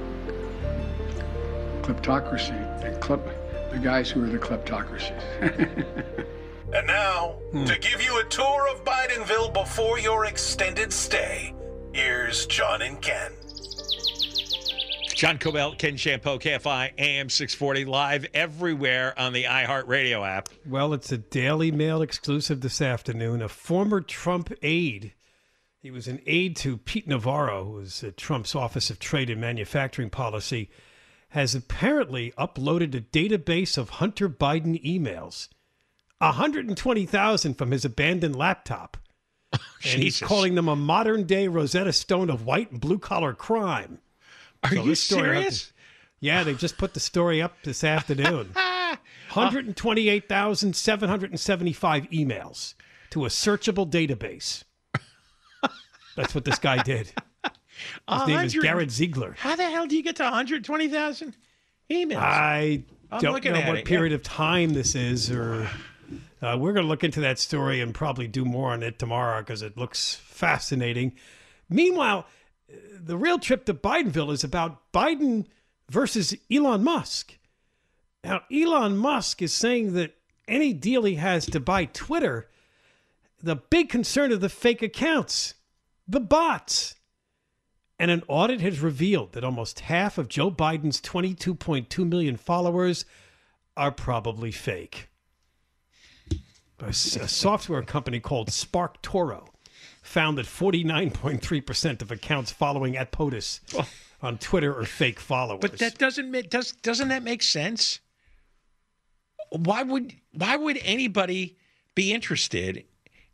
Kleptocracy. 1.83 2.83
The, 2.83 2.97
klep, 3.01 3.73
the 3.73 3.79
guys 3.81 4.09
who 4.12 4.23
are 4.23 4.29
the 4.29 4.38
kleptocracies. 4.38 6.27
And 6.73 6.87
now, 6.87 7.39
hmm. 7.51 7.65
to 7.65 7.79
give 7.79 8.01
you 8.01 8.21
a 8.21 8.25
tour 8.25 8.69
of 8.71 8.85
Bidenville 8.85 9.53
before 9.53 9.99
your 9.99 10.27
extended 10.27 10.93
stay, 10.93 11.53
here's 11.93 12.47
John 12.47 12.83
and 12.83 13.01
Ken. 13.03 13.33
John 15.21 15.37
Kobylt, 15.37 15.79
Ken 15.79 15.97
Chiampou, 15.97 16.41
KFI, 16.41 16.93
AM 16.97 17.29
640, 17.29 17.85
live 17.85 18.27
everywhere 18.33 19.19
on 19.19 19.33
the 19.33 19.45
iHeartRadio 19.45 20.27
app. 20.27 20.49
Well, 20.65 20.95
it's 20.95 21.11
a 21.13 21.19
Daily 21.19 21.73
Mail 21.73 22.03
exclusive 22.03 22.61
this 22.61 22.81
afternoon. 22.81 23.43
A 23.43 23.49
former 23.49 24.01
Trump 24.01 24.51
aide, 24.63 25.13
he 25.81 25.91
was 25.91 26.07
an 26.07 26.23
aide 26.25 26.57
to 26.57 26.79
Pete 26.79 27.09
Navarro, 27.09 27.65
who 27.65 27.73
was 27.73 28.05
at 28.05 28.11
uh, 28.11 28.13
Trump's 28.17 28.55
Office 28.55 28.91
of 28.91 28.99
Trade 28.99 29.29
and 29.29 29.41
Manufacturing 29.41 30.09
Policy, 30.09 30.71
has 31.31 31.55
apparently 31.55 32.33
uploaded 32.39 32.95
a 32.95 33.01
database 33.01 33.77
of 33.77 33.91
Hunter 33.91 34.29
Biden 34.29 34.83
emails. 34.85 35.49
120,000 36.21 37.55
from 37.55 37.71
his 37.71 37.85
abandoned 37.85 38.37
laptop. 38.37 38.97
and 39.53 40.03
he's 40.03 40.21
calling 40.21 40.55
them 40.55 40.69
a 40.69 40.77
modern 40.77 41.25
day 41.25 41.49
Rosetta 41.49 41.93
Stone 41.93 42.31
of 42.31 42.47
white 42.47 42.71
and 42.71 42.81
blue 42.81 42.99
collar 42.99 43.35
crime. 43.35 43.99
Are 44.63 44.71
So 44.71 44.85
you 44.85 44.95
serious? 44.95 45.73
Yeah, 46.21 46.45
they 46.45 46.55
just 46.55 46.79
put 46.79 46.95
the 46.95 47.01
story 47.01 47.43
up 47.43 47.55
this 47.65 47.85
afternoon. 47.85 48.55
Uh, 48.91 48.97
128,775 49.35 52.11
emails 52.11 52.75
to 53.11 53.25
a 53.25 53.29
searchable 53.29 53.89
database. 53.89 54.65
That's 56.17 56.35
what 56.35 56.45
this 56.45 56.59
guy 56.59 56.83
did. 56.83 57.13
His 58.09 58.27
name 58.27 58.45
is 58.45 58.57
100 58.57 58.63
Garrett 58.63 58.91
Ziegler. 58.91 59.37
How 59.39 59.55
the 59.55 59.71
hell 59.71 59.87
do 59.87 59.97
you 59.97 60.03
get 60.03 60.17
to 60.17 60.25
120,000 60.25 61.37
emails? 61.89 62.17
I 62.17 62.83
I'm 63.13 63.21
don't 63.21 63.45
know 63.45 63.55
at 63.55 63.69
what 63.69 63.79
it, 63.79 63.85
period 63.85 64.13
of 64.13 64.25
time 64.25 64.71
this 64.71 64.97
is, 64.97 65.31
or 65.31 65.71
uh, 66.42 66.57
we're 66.59 66.72
going 66.72 66.85
to 66.85 66.88
look 66.88 67.05
into 67.05 67.20
that 67.20 67.38
story 67.38 67.81
and 67.81 67.94
probably 67.94 68.26
do 68.26 68.44
more 68.44 68.70
on 68.72 68.83
it 68.83 68.98
tomorrow 68.98 69.40
because 69.40 69.62
it 69.62 69.76
looks 69.76 70.14
fascinating. 70.14 71.12
Meanwhile, 71.68 72.26
the 72.98 73.16
real 73.16 73.38
trip 73.38 73.64
to 73.66 73.74
Bidenville 73.74 74.33
is 74.33 74.44
about 74.44 74.92
Biden 74.92 75.46
versus 75.90 76.35
Elon 76.50 76.83
Musk. 76.83 77.37
Now, 78.24 78.42
Elon 78.53 78.96
Musk 78.96 79.42
is 79.42 79.53
saying 79.53 79.94
that 79.94 80.14
any 80.48 80.72
deal 80.72 81.05
he 81.05 81.14
has 81.16 81.46
to 81.46 81.61
buy 81.61 81.87
Twitter, 81.87 82.48
the 83.42 83.57
big 83.57 83.88
concern 83.88 84.33
of 84.33 84.40
the 84.40 84.48
fake 84.48 84.83
accounts, 84.83 85.55
the 86.07 86.20
bots. 86.20 86.96
And 87.98 88.11
an 88.11 88.22
audit 88.29 88.62
has 88.62 88.81
revealed 88.81 89.33
that 89.33 89.44
almost 89.44 89.81
half 89.81 90.16
of 90.16 90.29
Joe 90.29 90.50
Biden's 90.50 91.00
22.2 91.03 92.09
million 92.09 92.37
followers 92.37 93.05
are 93.76 93.92
probably 93.92 94.50
fake. 94.50 95.10
A, 96.83 96.88
a 96.88 96.93
software 96.93 97.83
company 97.83 98.21
called 98.21 98.49
SparkToro 98.49 99.49
found 100.03 100.38
that 100.38 100.47
49.3% 100.47 102.03
of 102.03 102.11
accounts 102.11 102.51
following 102.51 102.97
at 102.97 103.12
POTUS 103.12 103.61
oh. 103.77 103.88
on 104.23 104.38
Twitter 104.38 104.79
are 104.79 104.85
fake 104.85 105.21
followers. 105.21 105.61
But 105.61 105.79
that 105.79 105.99
doesn't 105.99 106.31
make 106.31 106.51
does 106.51 106.73
doesn't 106.73 107.09
that 107.09 107.23
make 107.23 107.43
sense? 107.43 108.01
Why 109.51 109.83
would 109.83 110.14
why 110.33 110.57
would 110.57 110.79
anybody 110.83 111.57
be 111.95 112.12
interested 112.12 112.85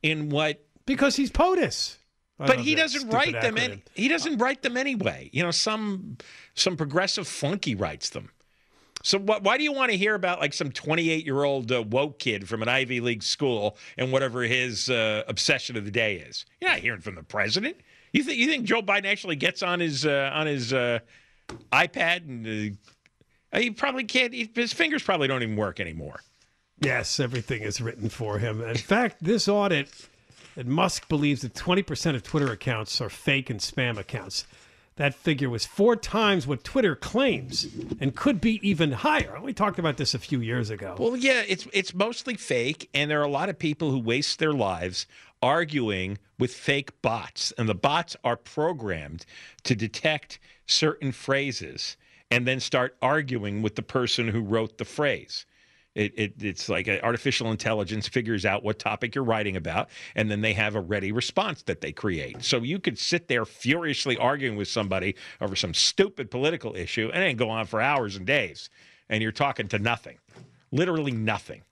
in 0.03 0.31
what? 0.31 0.63
because 0.87 1.17
he's 1.17 1.31
POTUS. 1.31 1.97
I 2.39 2.47
But 2.47 2.61
he 2.61 2.75
doesn't 2.75 3.09
write 3.09 3.33
them. 3.33 3.57
acronym. 3.57 3.63
Any, 3.63 3.83
he 3.95 4.09
doesn't 4.09 4.39
write 4.39 4.63
them 4.63 4.77
anyway. 4.77 5.31
You 5.33 5.43
know, 5.43 5.51
some 5.51 6.19
some 6.55 6.77
progressive 6.77 7.27
flunky 7.27 7.75
writes 7.75 8.11
them. 8.11 8.31
So 9.07 9.19
what, 9.19 9.45
why 9.45 9.57
do 9.57 9.63
you 9.63 9.73
want 9.73 9.93
to 9.93 9.97
hear 9.97 10.17
about 10.17 10.41
like 10.41 10.53
some 10.53 10.73
28 10.73 11.25
year 11.25 11.45
old 11.45 11.71
uh, 11.71 11.81
woke 11.81 12.19
kid 12.19 12.49
from 12.49 12.61
an 12.61 12.69
Ivy 12.69 12.99
League 12.99 13.23
school 13.23 13.79
and 13.97 14.11
whatever 14.11 14.43
his 14.43 14.91
uh, 14.91 15.23
obsession 15.29 15.77
of 15.77 15.85
the 15.85 15.93
day 15.93 16.17
is? 16.17 16.45
You're 16.61 16.71
not 16.71 16.81
hearing 16.81 17.01
from 17.01 17.15
the 17.15 17.23
president. 17.23 17.77
You 18.13 18.25
think 18.25 18.39
you 18.39 18.49
think 18.49 18.65
Joe 18.65 18.83
Biden 18.83 19.07
actually 19.07 19.37
gets 19.37 19.63
on 19.63 19.79
his 19.79 20.05
uh, 20.05 20.33
on 20.35 20.49
his 20.49 20.73
uh, 20.73 20.99
iPad 21.73 22.27
and 22.27 22.77
uh, 23.53 23.61
he 23.61 23.71
probably 23.71 24.03
can't. 24.03 24.35
He, 24.35 24.51
his 24.53 24.73
fingers 24.73 25.05
probably 25.05 25.29
don't 25.29 25.45
even 25.45 25.55
work 25.55 25.79
anymore. 25.79 26.21
Yes, 26.81 27.21
everything 27.21 27.63
is 27.63 27.81
written 27.81 28.09
for 28.09 28.41
him. 28.41 28.61
In 28.61 28.77
fact, 28.77 29.23
this 29.23 29.47
audit, 29.47 29.89
Musk 30.65 31.09
believes 31.09 31.43
that 31.43 31.55
20% 31.55 32.17
of 32.17 32.25
Twitter 32.25 32.51
accounts 32.51 33.01
are 33.01 33.09
fake 33.09 33.51
and 33.51 33.61
spam 33.61 33.99
accounts. 33.99 34.47
That 34.97 35.15
figure 35.15 35.51
was 35.51 35.67
four 35.67 35.95
times 35.95 36.47
what 36.47 36.65
Twitter 36.65 36.97
claims 36.97 37.67
and 38.01 38.17
could 38.17 38.41
be 38.41 38.67
even 38.67 38.93
higher. 38.93 39.39
We 39.43 39.53
talked 39.53 39.79
about 39.79 39.99
this 39.99 40.15
a 40.15 40.19
few 40.19 40.41
years 40.41 40.71
ago. 40.71 40.97
Well, 40.99 41.17
yeah, 41.17 41.43
it's 41.47 41.69
it's 41.75 41.95
mostly 41.95 42.35
fake, 42.35 42.89
and 42.95 43.11
there 43.11 43.21
are 43.21 43.25
a 43.25 43.31
lot 43.31 43.51
of 43.51 43.59
people 43.59 43.91
who 43.91 43.99
waste 43.99 44.39
their 44.39 44.55
lives 44.55 45.07
arguing 45.43 46.17
with 46.39 46.55
fake 46.55 47.03
bots, 47.03 47.53
and 47.59 47.69
the 47.69 47.75
bots 47.75 48.17
are 48.25 48.37
programmed 48.37 49.27
to 49.65 49.75
detect 49.75 50.39
certain 50.67 51.13
phrases 51.13 51.99
and 52.31 52.47
then 52.47 52.59
start 52.59 52.97
arguing 53.03 53.63
with 53.63 53.77
the 53.77 53.83
person 53.83 54.29
who 54.29 54.41
wrote 54.41 54.79
the 54.79 54.85
phrase. 54.85 55.45
It, 55.97 56.13
it, 56.15 56.35
it's 56.41 56.69
like 56.69 56.89
artificial 57.03 57.51
intelligence 57.51 58.07
figures 58.07 58.45
out 58.45 58.63
what 58.63 58.79
topic 58.79 59.15
you're 59.15 59.25
writing 59.25 59.57
about, 59.57 59.89
and 60.15 60.31
then 60.31 60.43
they 60.43 60.53
have 60.53 60.75
a 60.75 60.81
ready 60.81 61.11
response 61.11 61.63
that 61.63 61.81
they 61.81 61.91
create. 61.91 62.45
So 62.45 62.59
you 62.59 62.79
could 62.79 62.99
sit 62.99 63.29
there 63.29 63.47
furiously 63.47 64.19
arguing 64.19 64.59
with 64.59 64.69
somebody 64.69 65.17
over 65.41 65.57
some 65.57 65.73
stupid 65.73 66.31
political 66.31 66.77
issue, 66.77 67.11
and 67.15 67.23
then 67.23 67.37
go 67.37 67.49
on 67.49 67.65
for 67.65 67.81
hours 67.81 68.15
and 68.15 68.27
days, 68.27 68.69
and 69.09 69.23
you're 69.23 69.33
talking 69.33 69.69
to 69.69 69.79
nothing, 69.79 70.19
literally 70.71 71.13
nothing. 71.13 71.63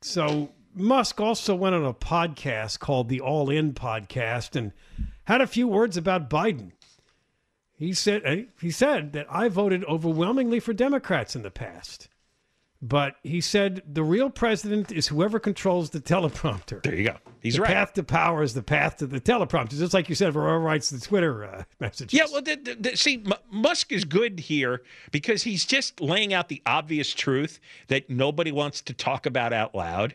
So 0.00 0.52
Musk 0.72 1.20
also 1.20 1.56
went 1.56 1.74
on 1.74 1.84
a 1.84 1.92
podcast 1.92 2.78
called 2.78 3.08
the 3.08 3.20
All 3.20 3.50
In 3.50 3.74
Podcast 3.74 4.54
and 4.54 4.72
had 5.24 5.40
a 5.40 5.46
few 5.48 5.66
words 5.66 5.96
about 5.96 6.30
Biden. 6.30 6.70
He 7.72 7.94
said 7.94 8.46
he 8.60 8.70
said 8.70 9.12
that 9.14 9.26
I 9.28 9.48
voted 9.48 9.84
overwhelmingly 9.86 10.60
for 10.60 10.72
Democrats 10.72 11.34
in 11.34 11.42
the 11.42 11.50
past. 11.50 12.08
But 12.88 13.16
he 13.24 13.40
said 13.40 13.82
the 13.90 14.04
real 14.04 14.30
president 14.30 14.92
is 14.92 15.08
whoever 15.08 15.40
controls 15.40 15.90
the 15.90 16.00
teleprompter. 16.00 16.82
There 16.82 16.94
you 16.94 17.04
go. 17.04 17.16
He's 17.40 17.56
the 17.56 17.62
right. 17.62 17.72
path 17.72 17.94
to 17.94 18.04
power 18.04 18.42
is 18.42 18.54
the 18.54 18.62
path 18.62 18.98
to 18.98 19.06
the 19.06 19.20
teleprompter. 19.20 19.70
Just 19.70 19.92
like 19.92 20.08
you 20.08 20.14
said, 20.14 20.32
whoever 20.32 20.60
writes 20.60 20.90
the 20.90 21.00
Twitter 21.00 21.44
uh, 21.44 21.64
messages. 21.80 22.16
Yeah, 22.16 22.26
well, 22.30 22.42
the, 22.42 22.54
the, 22.56 22.74
the, 22.74 22.96
see, 22.96 23.22
M- 23.24 23.32
Musk 23.50 23.90
is 23.90 24.04
good 24.04 24.38
here 24.38 24.82
because 25.10 25.42
he's 25.42 25.64
just 25.64 26.00
laying 26.00 26.32
out 26.32 26.48
the 26.48 26.62
obvious 26.64 27.12
truth 27.12 27.58
that 27.88 28.08
nobody 28.08 28.52
wants 28.52 28.80
to 28.82 28.92
talk 28.92 29.26
about 29.26 29.52
out 29.52 29.74
loud. 29.74 30.14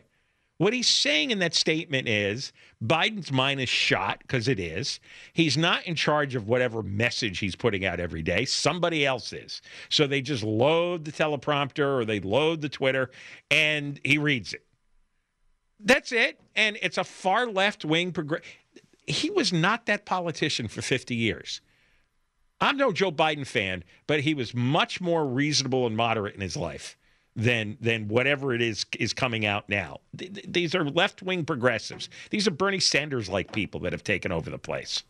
What 0.62 0.72
he's 0.72 0.86
saying 0.86 1.32
in 1.32 1.40
that 1.40 1.56
statement 1.56 2.06
is 2.06 2.52
Biden's 2.80 3.32
mind 3.32 3.60
is 3.60 3.68
shot 3.68 4.20
because 4.20 4.46
it 4.46 4.60
is. 4.60 5.00
He's 5.32 5.56
not 5.56 5.84
in 5.88 5.96
charge 5.96 6.36
of 6.36 6.46
whatever 6.46 6.84
message 6.84 7.40
he's 7.40 7.56
putting 7.56 7.84
out 7.84 7.98
every 7.98 8.22
day. 8.22 8.44
Somebody 8.44 9.04
else 9.04 9.32
is. 9.32 9.60
So 9.88 10.06
they 10.06 10.20
just 10.20 10.44
load 10.44 11.04
the 11.04 11.10
teleprompter 11.10 11.98
or 11.98 12.04
they 12.04 12.20
load 12.20 12.60
the 12.60 12.68
Twitter 12.68 13.10
and 13.50 13.98
he 14.04 14.18
reads 14.18 14.54
it. 14.54 14.64
That's 15.80 16.12
it. 16.12 16.38
And 16.54 16.78
it's 16.80 16.96
a 16.96 17.02
far 17.02 17.48
left 17.48 17.84
wing. 17.84 18.14
He 19.04 19.30
was 19.30 19.52
not 19.52 19.86
that 19.86 20.04
politician 20.04 20.68
for 20.68 20.80
50 20.80 21.16
years. 21.16 21.60
I'm 22.60 22.76
no 22.76 22.92
Joe 22.92 23.10
Biden 23.10 23.48
fan, 23.48 23.82
but 24.06 24.20
he 24.20 24.32
was 24.32 24.54
much 24.54 25.00
more 25.00 25.26
reasonable 25.26 25.88
and 25.88 25.96
moderate 25.96 26.36
in 26.36 26.40
his 26.40 26.56
life 26.56 26.96
than 27.34 27.78
than 27.80 28.08
whatever 28.08 28.52
it 28.54 28.60
is 28.62 28.84
is 28.98 29.12
coming 29.12 29.46
out 29.46 29.68
now. 29.68 30.00
Th- 30.16 30.32
th- 30.32 30.46
These 30.48 30.74
are 30.74 30.84
left 30.84 31.22
wing 31.22 31.44
progressives. 31.44 32.08
These 32.30 32.46
are 32.46 32.50
Bernie 32.50 32.80
Sanders 32.80 33.28
like 33.28 33.52
people 33.52 33.80
that 33.80 33.92
have 33.92 34.04
taken 34.04 34.32
over 34.32 34.50
the 34.50 34.58
place. 34.58 35.02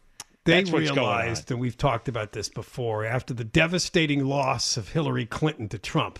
They 0.45 0.55
That's 0.55 0.71
what's 0.73 0.89
going 0.89 0.99
on. 0.99 1.05
realized, 1.21 1.51
and 1.51 1.61
we've 1.61 1.77
talked 1.77 2.09
about 2.09 2.33
this 2.33 2.49
before, 2.49 3.05
after 3.05 3.33
the 3.33 3.45
devastating 3.45 4.25
loss 4.25 4.77
of 4.77 4.89
Hillary 4.89 5.25
Clinton 5.27 5.69
to 5.69 5.79
Trump, 5.79 6.19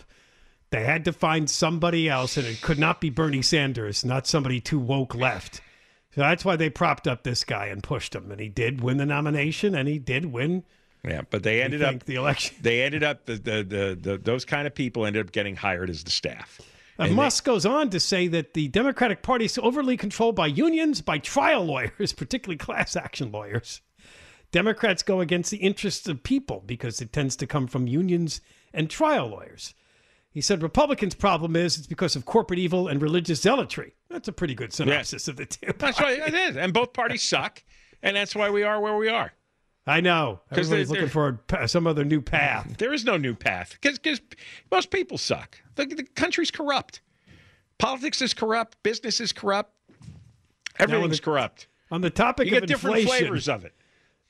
they 0.69 0.85
had 0.85 1.03
to 1.05 1.13
find 1.13 1.49
somebody 1.49 2.07
else, 2.07 2.37
and 2.37 2.47
it 2.47 2.61
could 2.61 2.79
not 2.79 3.01
be 3.01 3.09
Bernie 3.09 3.41
Sanders, 3.41 4.05
not 4.05 4.25
somebody 4.25 4.61
too 4.61 4.79
woke 4.79 5.13
left. 5.13 5.59
So 6.15 6.21
that's 6.21 6.45
why 6.45 6.55
they 6.55 6.69
propped 6.69 7.05
up 7.07 7.23
this 7.23 7.43
guy 7.43 7.65
and 7.65 7.83
pushed 7.83 8.15
him, 8.15 8.31
and 8.31 8.39
he 8.39 8.47
did 8.47 8.81
win 8.81 8.97
the 8.97 9.05
nomination, 9.05 9.75
and 9.75 9.87
he 9.89 9.99
did 9.99 10.25
win. 10.27 10.63
Yeah, 11.05 11.21
but 11.29 11.43
they 11.43 11.61
ended 11.61 11.83
up 11.83 12.03
the 12.05 12.15
election. 12.15 12.55
They 12.61 12.81
ended 12.81 13.03
up 13.03 13.25
the, 13.25 13.33
the 13.33 13.63
the 13.63 13.97
the 13.99 14.17
those 14.17 14.45
kind 14.45 14.65
of 14.67 14.73
people 14.73 15.05
ended 15.05 15.25
up 15.25 15.31
getting 15.33 15.55
hired 15.55 15.89
as 15.89 16.03
the 16.03 16.11
staff. 16.11 16.59
And 16.97 17.09
And 17.09 17.11
they- 17.11 17.23
Musk 17.23 17.43
goes 17.43 17.65
on 17.65 17.89
to 17.89 17.99
say 17.99 18.27
that 18.27 18.53
the 18.53 18.67
Democratic 18.69 19.21
Party 19.21 19.45
is 19.45 19.57
overly 19.57 19.97
controlled 19.97 20.35
by 20.35 20.47
unions, 20.47 21.01
by 21.01 21.17
trial 21.17 21.65
lawyers, 21.65 22.13
particularly 22.17 22.57
class 22.57 22.95
action 22.95 23.31
lawyers. 23.31 23.81
Democrats 24.51 25.01
go 25.01 25.19
against 25.19 25.49
the 25.49 25.57
interests 25.57 26.07
of 26.07 26.21
people 26.23 26.61
because 26.65 27.01
it 27.01 27.11
tends 27.11 27.35
to 27.37 27.47
come 27.47 27.65
from 27.67 27.87
unions 27.87 28.39
and 28.73 28.89
trial 28.89 29.27
lawyers. 29.27 29.73
He 30.29 30.41
said 30.41 30.61
Republicans' 30.63 31.15
problem 31.15 31.55
is 31.55 31.77
it's 31.77 31.87
because 31.87 32.15
of 32.15 32.25
corporate 32.25 32.59
evil 32.59 32.87
and 32.87 33.01
religious 33.01 33.41
zealotry. 33.41 33.93
That's 34.09 34.27
a 34.27 34.31
pretty 34.31 34.55
good 34.55 34.71
synopsis 34.71 35.27
of 35.27 35.35
the 35.37 35.45
two. 35.47 35.73
That's 35.77 35.99
why 35.99 36.11
it 36.13 36.33
is, 36.33 36.55
and 36.55 36.71
both 36.73 36.93
parties 36.93 37.23
suck, 37.27 37.63
and 38.01 38.15
that's 38.15 38.35
why 38.35 38.49
we 38.51 38.63
are 38.63 38.79
where 38.79 38.95
we 38.95 39.09
are. 39.09 39.33
I 39.85 39.99
know. 39.99 40.39
Everybody's 40.51 40.89
looking 40.89 41.09
for 41.09 41.39
a 41.51 41.67
some 41.67 41.87
other 41.87 42.05
new 42.05 42.21
path. 42.21 42.75
There 42.77 42.93
is 42.93 43.03
no 43.03 43.17
new 43.17 43.35
path 43.35 43.77
because 43.81 43.99
most 44.71 44.91
people 44.91 45.17
suck. 45.17 45.59
The, 45.75 45.85
the 45.85 46.03
country's 46.03 46.51
corrupt. 46.51 47.01
Politics 47.77 48.21
is 48.21 48.33
corrupt. 48.33 48.81
Business 48.83 49.19
is 49.19 49.33
corrupt. 49.33 49.73
Everything's 50.79 51.17
the- 51.19 51.23
corrupt. 51.23 51.67
On 51.91 52.01
the 52.01 52.09
topic 52.09 52.47
You 52.49 52.55
of 52.57 52.61
get 52.61 52.67
different 52.67 52.97
inflation, 52.99 53.25
flavors 53.25 53.47
of 53.47 53.65
it. 53.65 53.73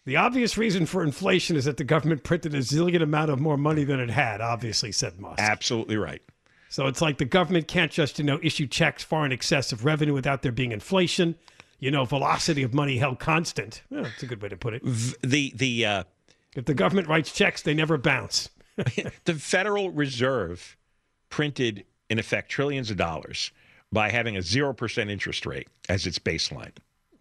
The 0.06 0.18
obvious 0.18 0.58
reason 0.58 0.86
for 0.86 1.02
inflation 1.02 1.56
is 1.56 1.64
that 1.64 1.78
the 1.78 1.86
government 1.86 2.24
printed 2.24 2.54
a 2.54 2.58
zillion 2.60 3.02
amount 3.02 3.32
of 3.32 3.40
more 3.40 3.56
money 3.56 3.86
than 3.86 4.02
it 4.02 4.10
had, 4.10 4.42
obviously, 4.42 4.92
said 4.92 5.18
Musk. 5.18 5.40
Absolutely 5.40 5.96
right. 5.96 6.22
So 6.68 6.88
it's 6.88 7.02
like 7.02 7.20
the 7.20 7.26
government 7.26 7.70
can't 7.70 7.92
just, 7.92 8.20
you 8.20 8.26
know, 8.26 8.38
issue 8.44 8.68
checks 8.68 9.02
far 9.04 9.26
in 9.26 9.32
excess 9.32 9.72
of 9.72 9.86
revenue 9.86 10.14
without 10.14 10.42
there 10.42 10.52
being 10.52 10.74
inflation. 10.74 11.36
You 11.84 11.92
know, 11.92 12.06
velocity 12.06 12.64
of 12.64 12.74
money 12.74 12.96
held 12.96 13.20
constant. 13.20 13.82
Well, 13.90 14.04
that's 14.04 14.24
a 14.24 14.26
good 14.26 14.42
way 14.42 14.48
to 14.48 14.56
put 14.56 14.74
it. 14.74 14.84
The 15.22 15.52
the 15.54 15.86
uh, 15.86 16.04
if 16.56 16.64
the 16.64 16.74
government 16.74 17.10
writes 17.10 17.34
checks, 17.34 17.62
they 17.62 17.74
never 17.74 17.98
bounce. 17.98 18.50
the 19.26 19.34
Federal 19.34 19.92
Reserve 19.92 20.78
printed, 21.28 21.84
in 22.10 22.20
effect, 22.20 22.50
trillions 22.50 22.90
of 22.90 22.96
dollars 22.96 23.52
by 23.92 24.10
having 24.10 24.38
a 24.38 24.40
0% 24.40 25.12
interest 25.12 25.46
rate 25.46 25.68
as 25.90 26.08
its 26.08 26.20
baseline. 26.20 26.72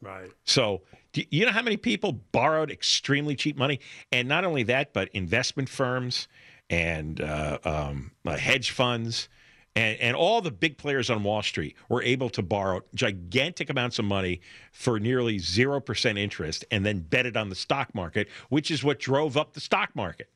Right. 0.01 0.31
So, 0.45 0.83
you 1.13 1.45
know 1.45 1.51
how 1.51 1.63
many 1.63 1.77
people 1.77 2.13
borrowed 2.13 2.71
extremely 2.71 3.35
cheap 3.35 3.57
money? 3.57 3.81
And 4.13 4.29
not 4.29 4.45
only 4.45 4.63
that, 4.63 4.93
but 4.93 5.09
investment 5.09 5.71
firms 5.71 6.29
and 6.71 7.21
uh, 7.21 7.59
um, 7.65 8.13
uh, 8.25 8.37
hedge 8.37 8.71
funds 8.71 9.29
and, 9.75 9.99
and 10.01 10.17
all 10.17 10.41
the 10.43 10.51
big 10.51 10.77
players 10.77 11.09
on 11.09 11.23
Wall 11.23 11.43
Street 11.43 11.77
were 11.89 12.03
able 12.03 12.29
to 12.31 12.43
borrow 12.43 12.83
gigantic 12.95 13.71
amounts 13.71 13.99
of 13.99 14.05
money 14.05 14.41
for 14.71 15.01
nearly 15.01 15.39
0% 15.39 16.19
interest 16.19 16.65
and 16.71 16.85
then 16.85 17.01
bet 17.01 17.25
it 17.25 17.37
on 17.37 17.49
the 17.49 17.55
stock 17.55 17.95
market, 17.95 18.29
which 18.51 18.71
is 18.71 18.85
what 18.85 18.99
drove 18.99 19.37
up 19.37 19.55
the 19.55 19.61
stock 19.61 19.95
market. 19.95 20.29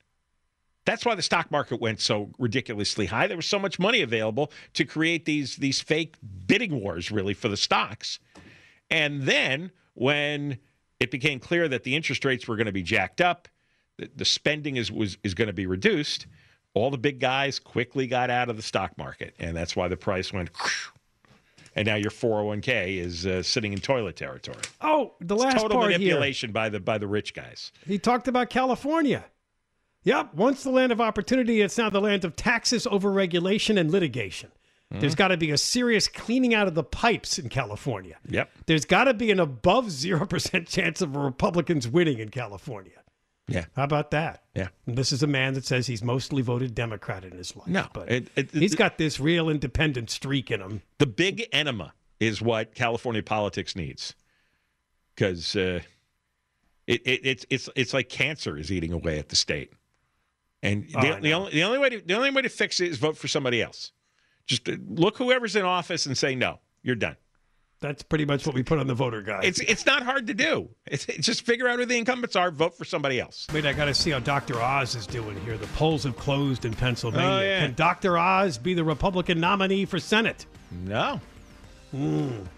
That's 0.87 1.05
why 1.05 1.17
the 1.17 1.23
stock 1.23 1.51
market 1.51 1.81
went 1.81 2.01
so 2.01 2.31
ridiculously 2.39 3.07
high. 3.07 3.27
There 3.27 3.37
was 3.37 3.47
so 3.47 3.59
much 3.59 3.79
money 3.79 4.03
available 4.03 4.53
to 4.75 4.85
create 4.85 5.25
these 5.25 5.57
these 5.57 5.81
fake 5.81 6.15
bidding 6.47 6.81
wars, 6.81 7.11
really, 7.11 7.35
for 7.35 7.49
the 7.49 7.57
stocks. 7.57 8.21
And 8.89 9.23
then 9.23 9.73
when 9.95 10.59
it 11.01 11.11
became 11.11 11.41
clear 11.41 11.67
that 11.69 11.83
the 11.83 11.97
interest 11.97 12.25
rates 12.25 12.47
were 12.47 12.55
going 12.55 12.67
to 12.67 12.73
be 12.73 12.85
jacked 12.85 13.21
up, 13.21 13.49
the, 13.99 14.09
the 14.15 14.25
spending 14.25 14.77
is 14.77 14.93
was 14.93 15.19
is 15.25 15.35
going 15.35 15.49
to 15.49 15.53
be 15.53 15.67
reduced. 15.67 16.29
All 16.77 16.91
the 16.91 16.99
big 16.99 17.21
guys 17.21 17.59
quickly 17.59 18.07
got 18.07 18.29
out 18.29 18.51
of 18.51 18.57
the 18.57 18.63
stock 18.63 18.99
market, 18.99 19.35
and 19.39 19.57
that's 19.57 19.75
why 19.75 19.89
the 19.89 19.97
price 19.97 20.31
went. 20.31 20.51
And 21.75 21.87
now 21.87 21.95
your 21.95 22.11
401k 22.11 22.99
is 22.99 23.27
uh, 23.27 23.43
sitting 23.43 23.73
in 23.73 23.79
toilet 23.79 24.17
territory. 24.17 24.59
Oh, 24.83 25.15
the 25.21 25.35
It's 25.37 25.45
last 25.45 25.63
total 25.63 25.79
part 25.79 25.91
manipulation 25.93 26.53
by 26.53 26.69
the 26.69 26.79
by 26.79 26.99
the 26.99 27.07
rich 27.07 27.33
guys. 27.33 27.73
He 27.87 27.99
talked 27.99 28.29
about 28.29 28.51
California. 28.51 29.25
Yep, 30.05 30.35
once 30.35 30.65
the 30.65 30.71
land 30.71 30.93
of 30.93 31.01
opportunity, 31.01 31.63
it's 31.63 31.79
now 31.79 31.89
the 31.89 32.01
land 32.01 32.27
of 32.27 32.37
taxes, 32.37 32.87
overregulation, 32.87 33.81
and 33.81 33.91
litigation. 33.91 34.53
There's 34.91 35.15
got 35.15 35.29
to 35.29 35.39
be 35.39 35.51
a 35.51 35.59
serious 35.59 36.09
cleaning 36.09 36.55
out 36.55 36.69
of 36.69 36.75
the 36.75 36.85
pipes 36.85 37.39
in 37.39 37.49
California. 37.49 38.19
Yep. 38.29 38.51
There's 38.67 38.85
got 38.85 39.05
to 39.05 39.15
be 39.15 39.31
an 39.33 39.41
above 39.41 39.87
0% 39.87 40.69
chance 40.69 41.01
of 41.01 41.17
Republicans 41.17 41.89
winning 41.89 42.19
in 42.19 42.29
California. 42.29 42.93
Yeah. 43.49 43.67
How 43.77 43.85
about 43.85 44.11
that? 44.11 44.43
Yeah. 44.55 44.69
And 44.87 44.97
this 44.99 45.13
is 45.13 45.23
a 45.23 45.27
man 45.29 45.55
that 45.55 45.65
says 45.65 45.87
he's 45.87 46.03
mostly 46.03 46.43
voted 46.43 46.75
Democrat 46.75 47.25
in 47.25 47.33
his 47.37 47.55
life. 47.55 47.69
No, 47.69 47.87
but 47.93 48.11
it- 48.11 48.29
it- 48.35 48.51
he's 48.51 48.75
got 48.75 48.99
this 48.99 49.21
real 49.21 49.49
independent 49.49 50.11
streak 50.11 50.51
in 50.51 50.61
him. 50.61 50.83
The 50.99 51.07
big 51.07 51.47
enema 51.53 51.95
is 52.19 52.43
what 52.43 52.75
California 52.75 53.23
politics 53.23 53.77
needs, 53.77 54.15
because 55.15 55.55
uh, 55.55 55.81
it, 56.87 57.03
it, 57.07 57.21
it's 57.25 57.47
it's 57.51 57.69
it's 57.77 57.95
like 57.95 58.09
cancer 58.09 58.57
is 58.57 58.73
eating 58.73 58.93
away 58.93 59.19
at 59.19 59.29
the 59.29 59.37
state, 59.37 59.73
and 60.63 60.87
Oh, 60.95 61.01
the, 61.03 61.17
I 61.17 61.21
the 61.21 61.33
only 61.35 61.53
the 61.53 61.63
only 61.63 61.79
way 61.79 61.89
to 61.91 62.01
the 62.05 62.15
only 62.15 62.31
way 62.31 62.43
to 62.43 62.49
fix 62.49 62.81
it 62.81 62.89
is 62.89 62.99
vote 62.99 63.17
for 63.17 63.29
somebody 63.29 63.63
else. 63.63 63.93
Just 64.47 64.69
uh, 64.69 64.77
look 64.89 65.19
whoever's 65.19 65.57
in 65.57 65.65
office 65.65 66.07
and 66.07 66.17
say 66.17 66.35
no, 66.35 66.61
you're 66.83 66.95
done. 66.97 67.17
That's 67.81 68.03
pretty 68.03 68.25
much 68.25 68.47
what 68.47 68.55
we 68.55 68.63
put 68.63 68.79
on 68.79 68.87
the 68.87 68.95
voter 68.95 69.21
guide. 69.21 69.45
It's 69.45 69.61
it's 69.61 69.85
not 69.85 70.03
hard 70.03 70.27
to 70.29 70.35
do. 70.35 70.71
It's, 70.87 71.05
it's 71.11 71.27
just 71.27 71.43
figure 71.45 71.69
out 71.69 71.79
who 71.79 71.85
the 71.85 71.97
incumbents 71.99 72.35
are, 72.35 72.51
vote 72.51 72.77
for 72.77 72.85
somebody 72.87 73.21
else. 73.21 73.47
Wait, 73.53 73.67
I 73.67 73.73
got 73.75 73.85
to 73.85 73.95
see 73.95 74.11
how 74.11 74.19
Dr. 74.19 74.61
Oz 74.61 74.95
is 74.95 75.07
doing 75.07 75.39
here. 75.41 75.59
The 75.59 75.67
polls 75.69 76.05
have 76.05 76.17
closed 76.17 76.65
in 76.65 76.73
Pennsylvania. 76.73 77.29
Oh, 77.29 77.41
yeah. 77.41 77.61
Can 77.67 77.75
Dr. 77.75 78.17
Oz 78.17 78.57
be 78.57 78.73
the 78.75 78.85
Republican 78.85 79.41
nominee 79.41 79.85
for 79.85 79.99
Senate? 79.99 80.47
No. 80.71 81.21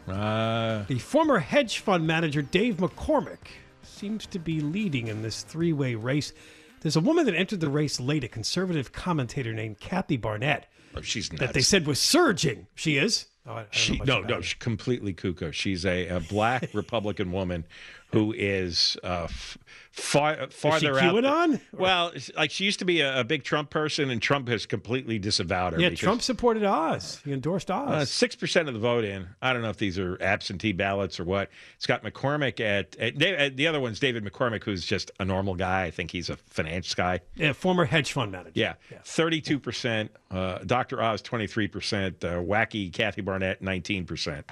Uh, 0.08 0.84
The 0.84 0.98
former 0.98 1.38
hedge 1.38 1.78
fund 1.80 2.06
manager 2.06 2.42
Dave 2.42 2.76
McCormick 2.76 3.48
seems 3.82 4.26
to 4.26 4.38
be 4.38 4.60
leading 4.60 5.08
in 5.08 5.22
this 5.22 5.42
three 5.42 5.72
way 5.72 5.94
race. 5.94 6.32
There's 6.80 6.96
a 6.96 7.00
woman 7.00 7.26
that 7.26 7.34
entered 7.34 7.60
the 7.60 7.68
race 7.70 7.98
late, 7.98 8.24
a 8.24 8.28
conservative 8.28 8.92
commentator 8.92 9.52
named 9.52 9.80
Kathy 9.80 10.16
Barnette, 10.16 10.64
oh, 10.96 11.00
she's 11.00 11.30
nuts. 11.32 11.40
that 11.40 11.54
they 11.54 11.60
said 11.60 11.86
was 11.86 11.98
surging. 11.98 12.68
She 12.76 12.96
is? 12.96 13.26
Oh, 13.48 13.52
I- 13.54 13.60
I 13.62 13.66
She 13.70 13.98
no 14.00 14.20
no 14.20 14.40
she's 14.42 14.54
completely 14.54 15.12
cuckoo. 15.14 15.52
She's 15.52 15.86
a, 15.86 16.06
a 16.08 16.20
black 16.20 16.68
Republican 16.74 17.32
woman 17.32 17.64
who 18.12 18.32
is 18.36 18.96
uh, 19.04 19.24
f- 19.24 19.58
far 19.90 20.48
farther 20.50 20.98
out. 20.98 21.14
QAnon? 21.14 21.60
Well, 21.72 22.12
like 22.36 22.50
she 22.50 22.64
used 22.64 22.78
to 22.78 22.84
be 22.84 23.00
a, 23.00 23.20
a 23.20 23.24
big 23.24 23.44
Trump 23.44 23.70
person, 23.70 24.10
and 24.10 24.22
Trump 24.22 24.48
has 24.48 24.64
completely 24.66 25.18
disavowed 25.18 25.74
her. 25.74 25.80
Yeah, 25.80 25.90
Trump 25.90 26.22
supported 26.22 26.64
Oz. 26.64 27.20
He 27.24 27.32
endorsed 27.32 27.70
uh, 27.70 27.74
Oz. 27.74 28.10
Six 28.10 28.34
percent 28.34 28.68
of 28.68 28.74
the 28.74 28.80
vote 28.80 29.04
in. 29.04 29.28
I 29.42 29.52
don't 29.52 29.62
know 29.62 29.70
if 29.70 29.76
these 29.76 29.98
are 29.98 30.20
absentee 30.22 30.72
ballots 30.72 31.20
or 31.20 31.24
what. 31.24 31.50
It's 31.76 31.86
McCormick 31.86 32.60
at, 32.60 32.96
at, 32.96 33.20
at 33.20 33.56
the 33.56 33.66
other 33.66 33.80
one's 33.80 34.00
David 34.00 34.24
McCormick, 34.24 34.64
who's 34.64 34.84
just 34.84 35.10
a 35.20 35.24
normal 35.24 35.54
guy. 35.54 35.84
I 35.84 35.90
think 35.90 36.10
he's 36.10 36.30
a 36.30 36.36
finance 36.36 36.94
guy. 36.94 37.20
yeah, 37.36 37.52
former 37.52 37.84
hedge 37.84 38.12
fund 38.12 38.32
manager. 38.32 38.52
Yeah, 38.54 38.74
thirty-two 39.04 39.58
percent. 39.58 40.10
Uh, 40.30 40.58
Dr. 40.58 41.02
Oz, 41.02 41.20
twenty-three 41.22 41.68
percent. 41.68 42.24
Uh, 42.24 42.36
wacky 42.40 42.92
Kathy 42.92 43.20
Barnette, 43.20 43.60
nineteen 43.60 44.06
percent. 44.06 44.46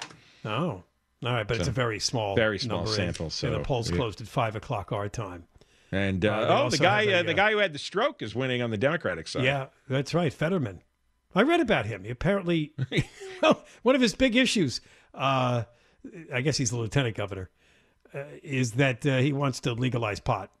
Oh, 0.45 0.83
all 1.23 1.33
right, 1.33 1.47
but 1.47 1.57
it's 1.57 1.67
a 1.67 1.71
very 1.71 1.99
small, 1.99 2.35
very 2.35 2.59
small 2.59 2.85
sample, 2.85 3.29
so, 3.29 3.51
the 3.51 3.59
polls 3.59 3.89
yeah. 3.89 3.97
closed 3.97 4.21
at 4.21 4.27
five 4.27 4.55
o'clock 4.55 4.91
our 4.91 5.09
time. 5.09 5.45
And 5.91 6.25
uh, 6.25 6.29
Uh, 6.29 6.61
oh, 6.65 6.69
the 6.69 6.77
guy, 6.77 7.03
a, 7.03 7.19
uh, 7.19 7.23
the 7.23 7.31
uh, 7.31 7.35
guy 7.35 7.51
who 7.51 7.57
had 7.57 7.73
the 7.73 7.79
stroke 7.79 8.21
is 8.21 8.35
winning 8.35 8.61
on 8.61 8.71
the 8.71 8.77
Democratic 8.77 9.27
side. 9.27 9.43
Yeah, 9.43 9.67
that's 9.87 10.13
right, 10.13 10.33
Fetterman. 10.33 10.81
I 11.33 11.43
read 11.43 11.59
about 11.59 11.85
him. 11.85 12.03
He 12.03 12.09
apparently, 12.09 12.73
well, 13.41 13.63
one 13.83 13.95
of 13.95 14.01
his 14.01 14.15
big 14.15 14.35
issues, 14.35 14.81
uh, 15.13 15.63
I 16.33 16.41
guess 16.41 16.57
he's 16.57 16.71
the 16.71 16.77
lieutenant 16.77 17.15
governor, 17.15 17.49
uh, 18.13 18.23
is 18.43 18.73
that 18.73 19.05
uh, 19.05 19.17
he 19.17 19.33
wants 19.33 19.59
to 19.61 19.73
legalize 19.73 20.19
pot. 20.19 20.51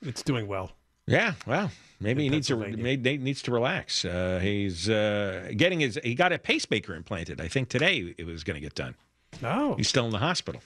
It's 0.00 0.22
doing 0.22 0.48
well. 0.48 0.72
yeah. 1.06 1.34
Well, 1.46 1.70
maybe 2.00 2.24
he 2.24 2.28
needs 2.28 2.48
to 2.48 2.56
maybe 2.56 3.18
needs 3.18 3.42
to 3.42 3.52
relax. 3.52 4.04
Uh, 4.04 4.40
he's 4.42 4.90
uh, 4.90 5.52
getting 5.56 5.80
his. 5.80 5.98
He 6.02 6.14
got 6.14 6.32
a 6.32 6.38
pacemaker 6.38 6.94
implanted. 6.94 7.40
I 7.40 7.48
think 7.48 7.68
today 7.68 8.14
it 8.18 8.26
was 8.26 8.42
going 8.42 8.56
to 8.56 8.60
get 8.60 8.74
done. 8.74 8.96
Oh, 9.42 9.74
He's 9.76 9.88
still 9.88 10.04
in 10.06 10.12
the 10.12 10.18
hospital. 10.18 10.60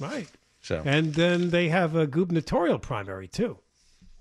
right. 0.00 0.28
So 0.62 0.82
And 0.84 1.14
then 1.14 1.50
they 1.50 1.68
have 1.68 1.94
a 1.94 2.06
gubernatorial 2.06 2.78
primary 2.78 3.28
too, 3.28 3.58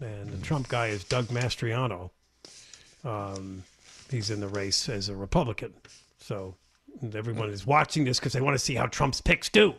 and 0.02 0.30
the 0.30 0.38
Trump 0.46 0.68
guy 0.68 0.88
is 0.88 1.04
Doug 1.06 1.28
Mastriano. 1.28 2.10
Um, 3.06 3.64
he's 4.12 4.30
in 4.30 4.42
the 4.42 4.48
race 4.50 4.90
as 4.90 5.08
a 5.08 5.16
Republican, 5.16 5.74
so 6.20 6.56
everyone 7.14 7.50
is 7.50 7.66
watching 7.66 8.04
this 8.04 8.20
because 8.20 8.34
they 8.34 8.42
want 8.42 8.56
to 8.56 8.60
see 8.60 8.76
how 8.76 8.88
Trump's 8.88 9.22
picks 9.22 9.48
do. 9.50 9.74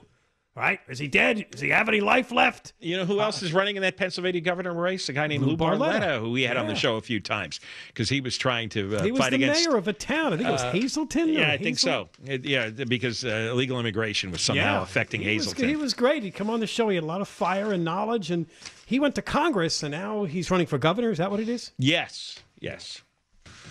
Right? 0.57 0.79
Is 0.89 1.01
he 1.01 1.09
dead? 1.09 1.47
Does 1.51 1.61
he 1.61 1.71
have 1.71 1.89
any 1.89 2.01
life 2.01 2.31
left? 2.31 2.75
you 2.79 2.97
know 2.97 3.05
who 3.05 3.21
else 3.21 3.43
is 3.43 3.53
running 3.53 3.75
in 3.75 3.83
that 3.83 3.97
Pennsylvania 3.97 4.41
governor 4.41 4.73
race? 4.73 5.09
A 5.09 5.13
guy 5.13 5.27
named 5.27 5.43
Lou, 5.43 5.51
Lou 5.51 5.57
Barletta. 5.57 6.01
Barletta, 6.01 6.21
who 6.21 6.31
we 6.31 6.43
had 6.43 6.57
on 6.57 6.69
the 6.69 6.77
show 6.77 6.95
a 6.97 7.01
few 7.01 7.19
times 7.19 7.59
because 7.89 8.09
he 8.09 8.21
was 8.21 8.39
trying 8.39 8.69
to 8.69 8.99
uh, 8.99 9.03
He 9.03 9.11
was 9.11 9.19
fight 9.19 9.31
the 9.31 9.37
against. 9.37 9.67
mayor 9.69 9.77
of 9.77 9.89
a 9.89 9.93
town. 9.93 10.33
I 10.33 10.37
think 10.37 10.49
it 10.49 10.53
was 10.53 10.63
uh, 10.63 10.71
Hazleton. 10.71 11.29
Yeah, 11.31 11.51
I 11.51 11.57
think 11.59 11.81
so. 11.81 12.09
It- 12.25 12.45
yeah, 12.45 12.71
because 12.71 13.25
uh, 13.25 13.49
illegal 13.51 13.81
immigration 13.81 14.31
was 14.31 14.43
somehow 14.43 14.83
affecting 14.83 15.23
he 15.23 15.35
was, 15.39 15.53
he 15.55 15.75
was 15.75 15.93
great. 15.93 16.23
He'd 16.23 16.37
come 16.37 16.49
on 16.51 16.61
the 16.61 16.69
show. 16.69 16.89
He 16.89 16.95
had 16.95 17.03
a 17.03 17.07
lot 17.09 17.21
of 17.21 17.27
fire 17.27 17.73
and 17.73 17.83
knowledge, 17.85 18.31
and 18.31 18.47
he 18.87 19.01
went 19.01 19.17
to 19.17 19.23
Congress, 19.23 19.83
and 19.83 19.91
now 19.91 20.23
he's 20.23 20.53
running 20.53 20.69
for 20.69 20.79
governor. 20.79 21.11
Is 21.11 21.19
that 21.19 21.33
what 21.33 21.41
it 21.41 21.49
is? 21.49 21.73
yes, 21.79 22.39
yes. 22.61 23.03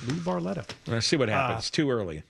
Lou 0.05 0.15
Barletta. 0.15 0.65
Let's 0.87 1.07
see 1.07 1.15
what 1.15 1.29
happens. 1.29 1.69
Too 1.69 1.89
early. 1.89 2.23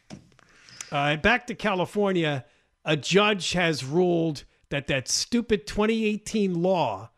Uh, 0.91 1.15
back 1.15 1.47
to 1.47 1.55
California, 1.55 2.45
a 2.85 2.97
judge 2.97 3.53
has 3.53 3.83
ruled 3.83 4.43
that 4.69 4.87
that 4.87 5.07
stupid 5.07 5.67
2018 5.67 6.61
law 6.61 7.09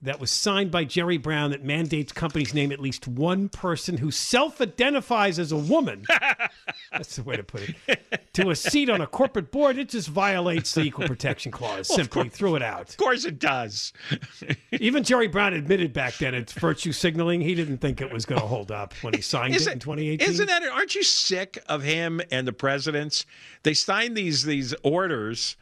that 0.00 0.20
was 0.20 0.30
signed 0.30 0.70
by 0.70 0.84
Jerry 0.84 1.16
Brown 1.16 1.50
that 1.50 1.64
mandates 1.64 2.12
companies 2.12 2.54
name 2.54 2.70
at 2.70 2.78
least 2.78 3.08
one 3.08 3.48
person 3.48 3.96
who 3.96 4.12
self-identifies 4.12 5.40
as 5.40 5.50
a 5.50 5.56
woman. 5.56 6.04
that's 6.92 7.16
the 7.16 7.24
way 7.24 7.36
to 7.36 7.42
put 7.42 7.74
it. 7.86 8.32
To 8.34 8.50
a 8.50 8.56
seat 8.56 8.88
on 8.88 9.00
a 9.00 9.08
corporate 9.08 9.50
board, 9.50 9.76
it 9.76 9.88
just 9.88 10.08
violates 10.08 10.72
the 10.72 10.82
equal 10.82 11.08
protection 11.08 11.50
clause. 11.50 11.88
Simply 11.88 12.28
threw 12.28 12.54
it 12.54 12.62
out. 12.62 12.90
Of 12.90 12.96
course 12.96 13.24
it 13.24 13.40
does. 13.40 13.92
Even 14.72 15.02
Jerry 15.02 15.26
Brown 15.26 15.52
admitted 15.52 15.92
back 15.92 16.14
then 16.18 16.32
it's 16.34 16.52
virtue 16.52 16.92
signaling. 16.92 17.40
He 17.40 17.56
didn't 17.56 17.78
think 17.78 18.00
it 18.00 18.12
was 18.12 18.24
going 18.24 18.40
to 18.40 18.44
oh. 18.44 18.48
hold 18.48 18.70
up 18.70 18.94
when 19.02 19.14
he 19.14 19.20
signed 19.20 19.54
it 19.54 19.66
in 19.66 19.80
2018. 19.80 20.28
Isn't 20.28 20.46
that? 20.46 20.62
Aren't 20.62 20.94
you 20.94 21.02
sick 21.02 21.58
of 21.68 21.82
him 21.82 22.20
and 22.30 22.46
the 22.46 22.52
presidents? 22.52 23.26
They 23.64 23.74
sign 23.74 24.14
these 24.14 24.44
these 24.44 24.74
orders, 24.84 25.56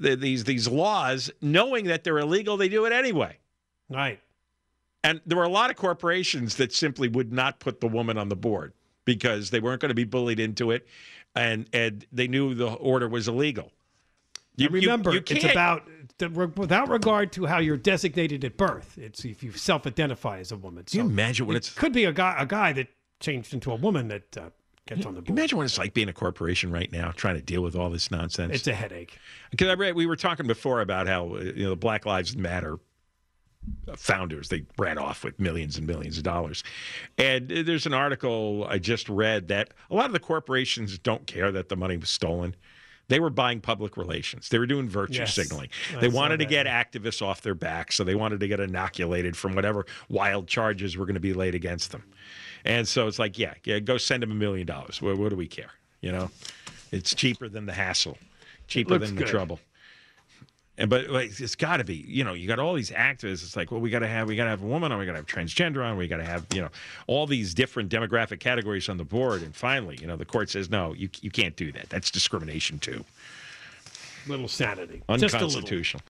th- 0.00 0.18
these 0.18 0.44
these 0.44 0.66
laws, 0.66 1.30
knowing 1.42 1.84
that 1.86 2.04
they're 2.04 2.18
illegal. 2.18 2.56
They 2.56 2.70
do 2.70 2.86
it 2.86 2.92
anyway. 2.92 3.36
Right? 3.88 4.20
And 5.04 5.20
there 5.26 5.38
were 5.38 5.44
a 5.44 5.48
lot 5.48 5.70
of 5.70 5.76
corporations 5.76 6.56
that 6.56 6.72
simply 6.72 7.08
would 7.08 7.32
not 7.32 7.60
put 7.60 7.80
the 7.80 7.86
woman 7.86 8.18
on 8.18 8.28
the 8.28 8.36
board 8.36 8.72
because 9.04 9.50
they 9.50 9.60
weren't 9.60 9.80
going 9.80 9.90
to 9.90 9.94
be 9.94 10.04
bullied 10.04 10.40
into 10.40 10.70
it, 10.70 10.86
and 11.34 11.68
and 11.72 12.06
they 12.12 12.26
knew 12.26 12.54
the 12.54 12.72
order 12.72 13.08
was 13.08 13.28
illegal. 13.28 13.72
You, 14.56 14.68
remember, 14.70 15.12
you 15.12 15.22
it's 15.28 15.44
about 15.44 15.86
without 16.18 16.88
regard 16.88 17.30
to 17.32 17.44
how 17.44 17.58
you're 17.58 17.76
designated 17.76 18.42
at 18.44 18.56
birth. 18.56 18.96
It's 18.96 19.24
if 19.24 19.42
you 19.42 19.52
self-identify 19.52 20.38
as 20.38 20.50
a 20.50 20.56
woman. 20.56 20.84
Can 20.84 21.00
you 21.00 21.06
imagine 21.06 21.46
what 21.46 21.56
it 21.56 21.58
it's 21.58 21.74
could 21.74 21.92
be 21.92 22.04
a 22.04 22.12
guy 22.12 22.36
a 22.38 22.46
guy 22.46 22.72
that 22.72 22.88
changed 23.20 23.54
into 23.54 23.70
a 23.70 23.76
woman 23.76 24.08
that 24.08 24.36
uh, 24.36 24.50
gets 24.86 25.04
on 25.06 25.14
the 25.14 25.22
board. 25.22 25.38
Imagine 25.38 25.58
what 25.58 25.64
it's 25.64 25.78
like 25.78 25.94
being 25.94 26.08
a 26.08 26.12
corporation 26.12 26.70
right 26.70 26.90
now, 26.90 27.10
trying 27.12 27.34
to 27.36 27.42
deal 27.42 27.62
with 27.62 27.76
all 27.76 27.90
this 27.90 28.10
nonsense. 28.10 28.54
It's 28.54 28.66
a 28.66 28.74
headache. 28.74 29.18
Because 29.50 29.68
I 29.68 29.74
read 29.74 29.94
we 29.94 30.06
were 30.06 30.16
talking 30.16 30.46
before 30.46 30.80
about 30.80 31.06
how 31.06 31.34
uh, 31.34 31.40
you 31.40 31.64
know 31.64 31.70
the 31.70 31.76
Black 31.76 32.06
Lives 32.06 32.36
Matter 32.36 32.78
founders 33.96 34.48
they 34.48 34.64
ran 34.78 34.98
off 34.98 35.24
with 35.24 35.38
millions 35.38 35.76
and 35.78 35.86
millions 35.86 36.16
of 36.18 36.24
dollars, 36.24 36.62
and 37.18 37.48
there's 37.48 37.86
an 37.86 37.94
article 37.94 38.66
I 38.68 38.78
just 38.78 39.08
read 39.08 39.48
that 39.48 39.72
a 39.90 39.94
lot 39.94 40.06
of 40.06 40.12
the 40.12 40.20
corporations 40.20 40.98
don't 40.98 41.26
care 41.26 41.50
that 41.52 41.68
the 41.68 41.76
money 41.76 41.96
was 41.96 42.10
stolen. 42.10 42.54
They 43.08 43.20
were 43.20 43.30
buying 43.30 43.60
public 43.60 43.96
relations. 43.96 44.48
They 44.48 44.58
were 44.58 44.66
doing 44.66 44.88
virtue 44.88 45.20
Yes. 45.20 45.34
signaling. 45.34 45.68
They 46.00 46.10
saw 46.10 46.16
wanted 46.16 46.38
to 46.38 46.44
get 46.44 46.66
activists 46.66 47.22
off 47.22 47.40
their 47.40 47.54
back, 47.54 47.92
so 47.92 48.02
they 48.02 48.16
wanted 48.16 48.40
to 48.40 48.48
get 48.48 48.58
inoculated 48.58 49.36
from 49.36 49.54
whatever 49.54 49.86
wild 50.08 50.48
charges 50.48 50.96
were 50.96 51.06
going 51.06 51.14
to 51.14 51.20
be 51.20 51.32
laid 51.32 51.54
against 51.54 51.92
them. 51.92 52.02
And 52.64 52.88
so 52.88 53.06
it's 53.06 53.20
like, 53.20 53.38
yeah, 53.38 53.54
yeah, 53.64 53.78
go 53.78 53.96
send 53.96 54.24
them 54.24 54.32
a 54.32 54.34
million 54.34 54.66
dollars. 54.66 55.00
What, 55.00 55.18
what 55.18 55.28
do 55.30 55.36
we 55.36 55.46
care? 55.46 55.70
You 56.00 56.10
know, 56.10 56.30
it's 56.90 57.14
cheaper 57.14 57.48
than 57.48 57.66
the 57.66 57.72
hassle, 57.72 58.18
cheaper 58.66 58.98
than 58.98 59.14
the 59.14 59.22
good. 59.22 59.30
trouble. 59.30 59.60
And 60.78 60.90
but 60.90 61.08
like, 61.08 61.40
it's 61.40 61.54
got 61.54 61.78
to 61.78 61.84
be, 61.84 62.04
you 62.06 62.22
know, 62.22 62.34
you 62.34 62.46
got 62.46 62.58
all 62.58 62.74
these 62.74 62.90
activists. 62.90 63.42
It's 63.42 63.56
like, 63.56 63.70
well, 63.70 63.80
we 63.80 63.88
got 63.88 64.00
to 64.00 64.06
have, 64.06 64.28
we 64.28 64.36
got 64.36 64.44
to 64.44 64.50
have 64.50 64.62
a 64.62 64.66
woman 64.66 64.92
on, 64.92 64.98
we 64.98 65.06
got 65.06 65.12
to 65.12 65.18
have 65.18 65.26
transgender 65.26 65.84
on, 65.84 65.96
we 65.96 66.06
got 66.06 66.18
to 66.18 66.24
have, 66.24 66.44
you 66.52 66.60
know, 66.60 66.68
all 67.06 67.26
these 67.26 67.54
different 67.54 67.90
demographic 67.90 68.40
categories 68.40 68.88
on 68.88 68.98
the 68.98 69.04
board. 69.04 69.42
And 69.42 69.54
finally, 69.54 69.96
you 70.00 70.06
know, 70.06 70.16
the 70.16 70.26
court 70.26 70.50
says, 70.50 70.68
no, 70.68 70.92
you 70.92 71.08
you 71.22 71.30
can't 71.30 71.56
do 71.56 71.72
that. 71.72 71.88
That's 71.88 72.10
discrimination 72.10 72.78
too. 72.78 73.04
Little 74.26 74.48
sanity. 74.48 75.02
Just 75.08 75.34
a 75.34 75.38
little. 75.38 75.46
Unconstitutional. 75.46 76.02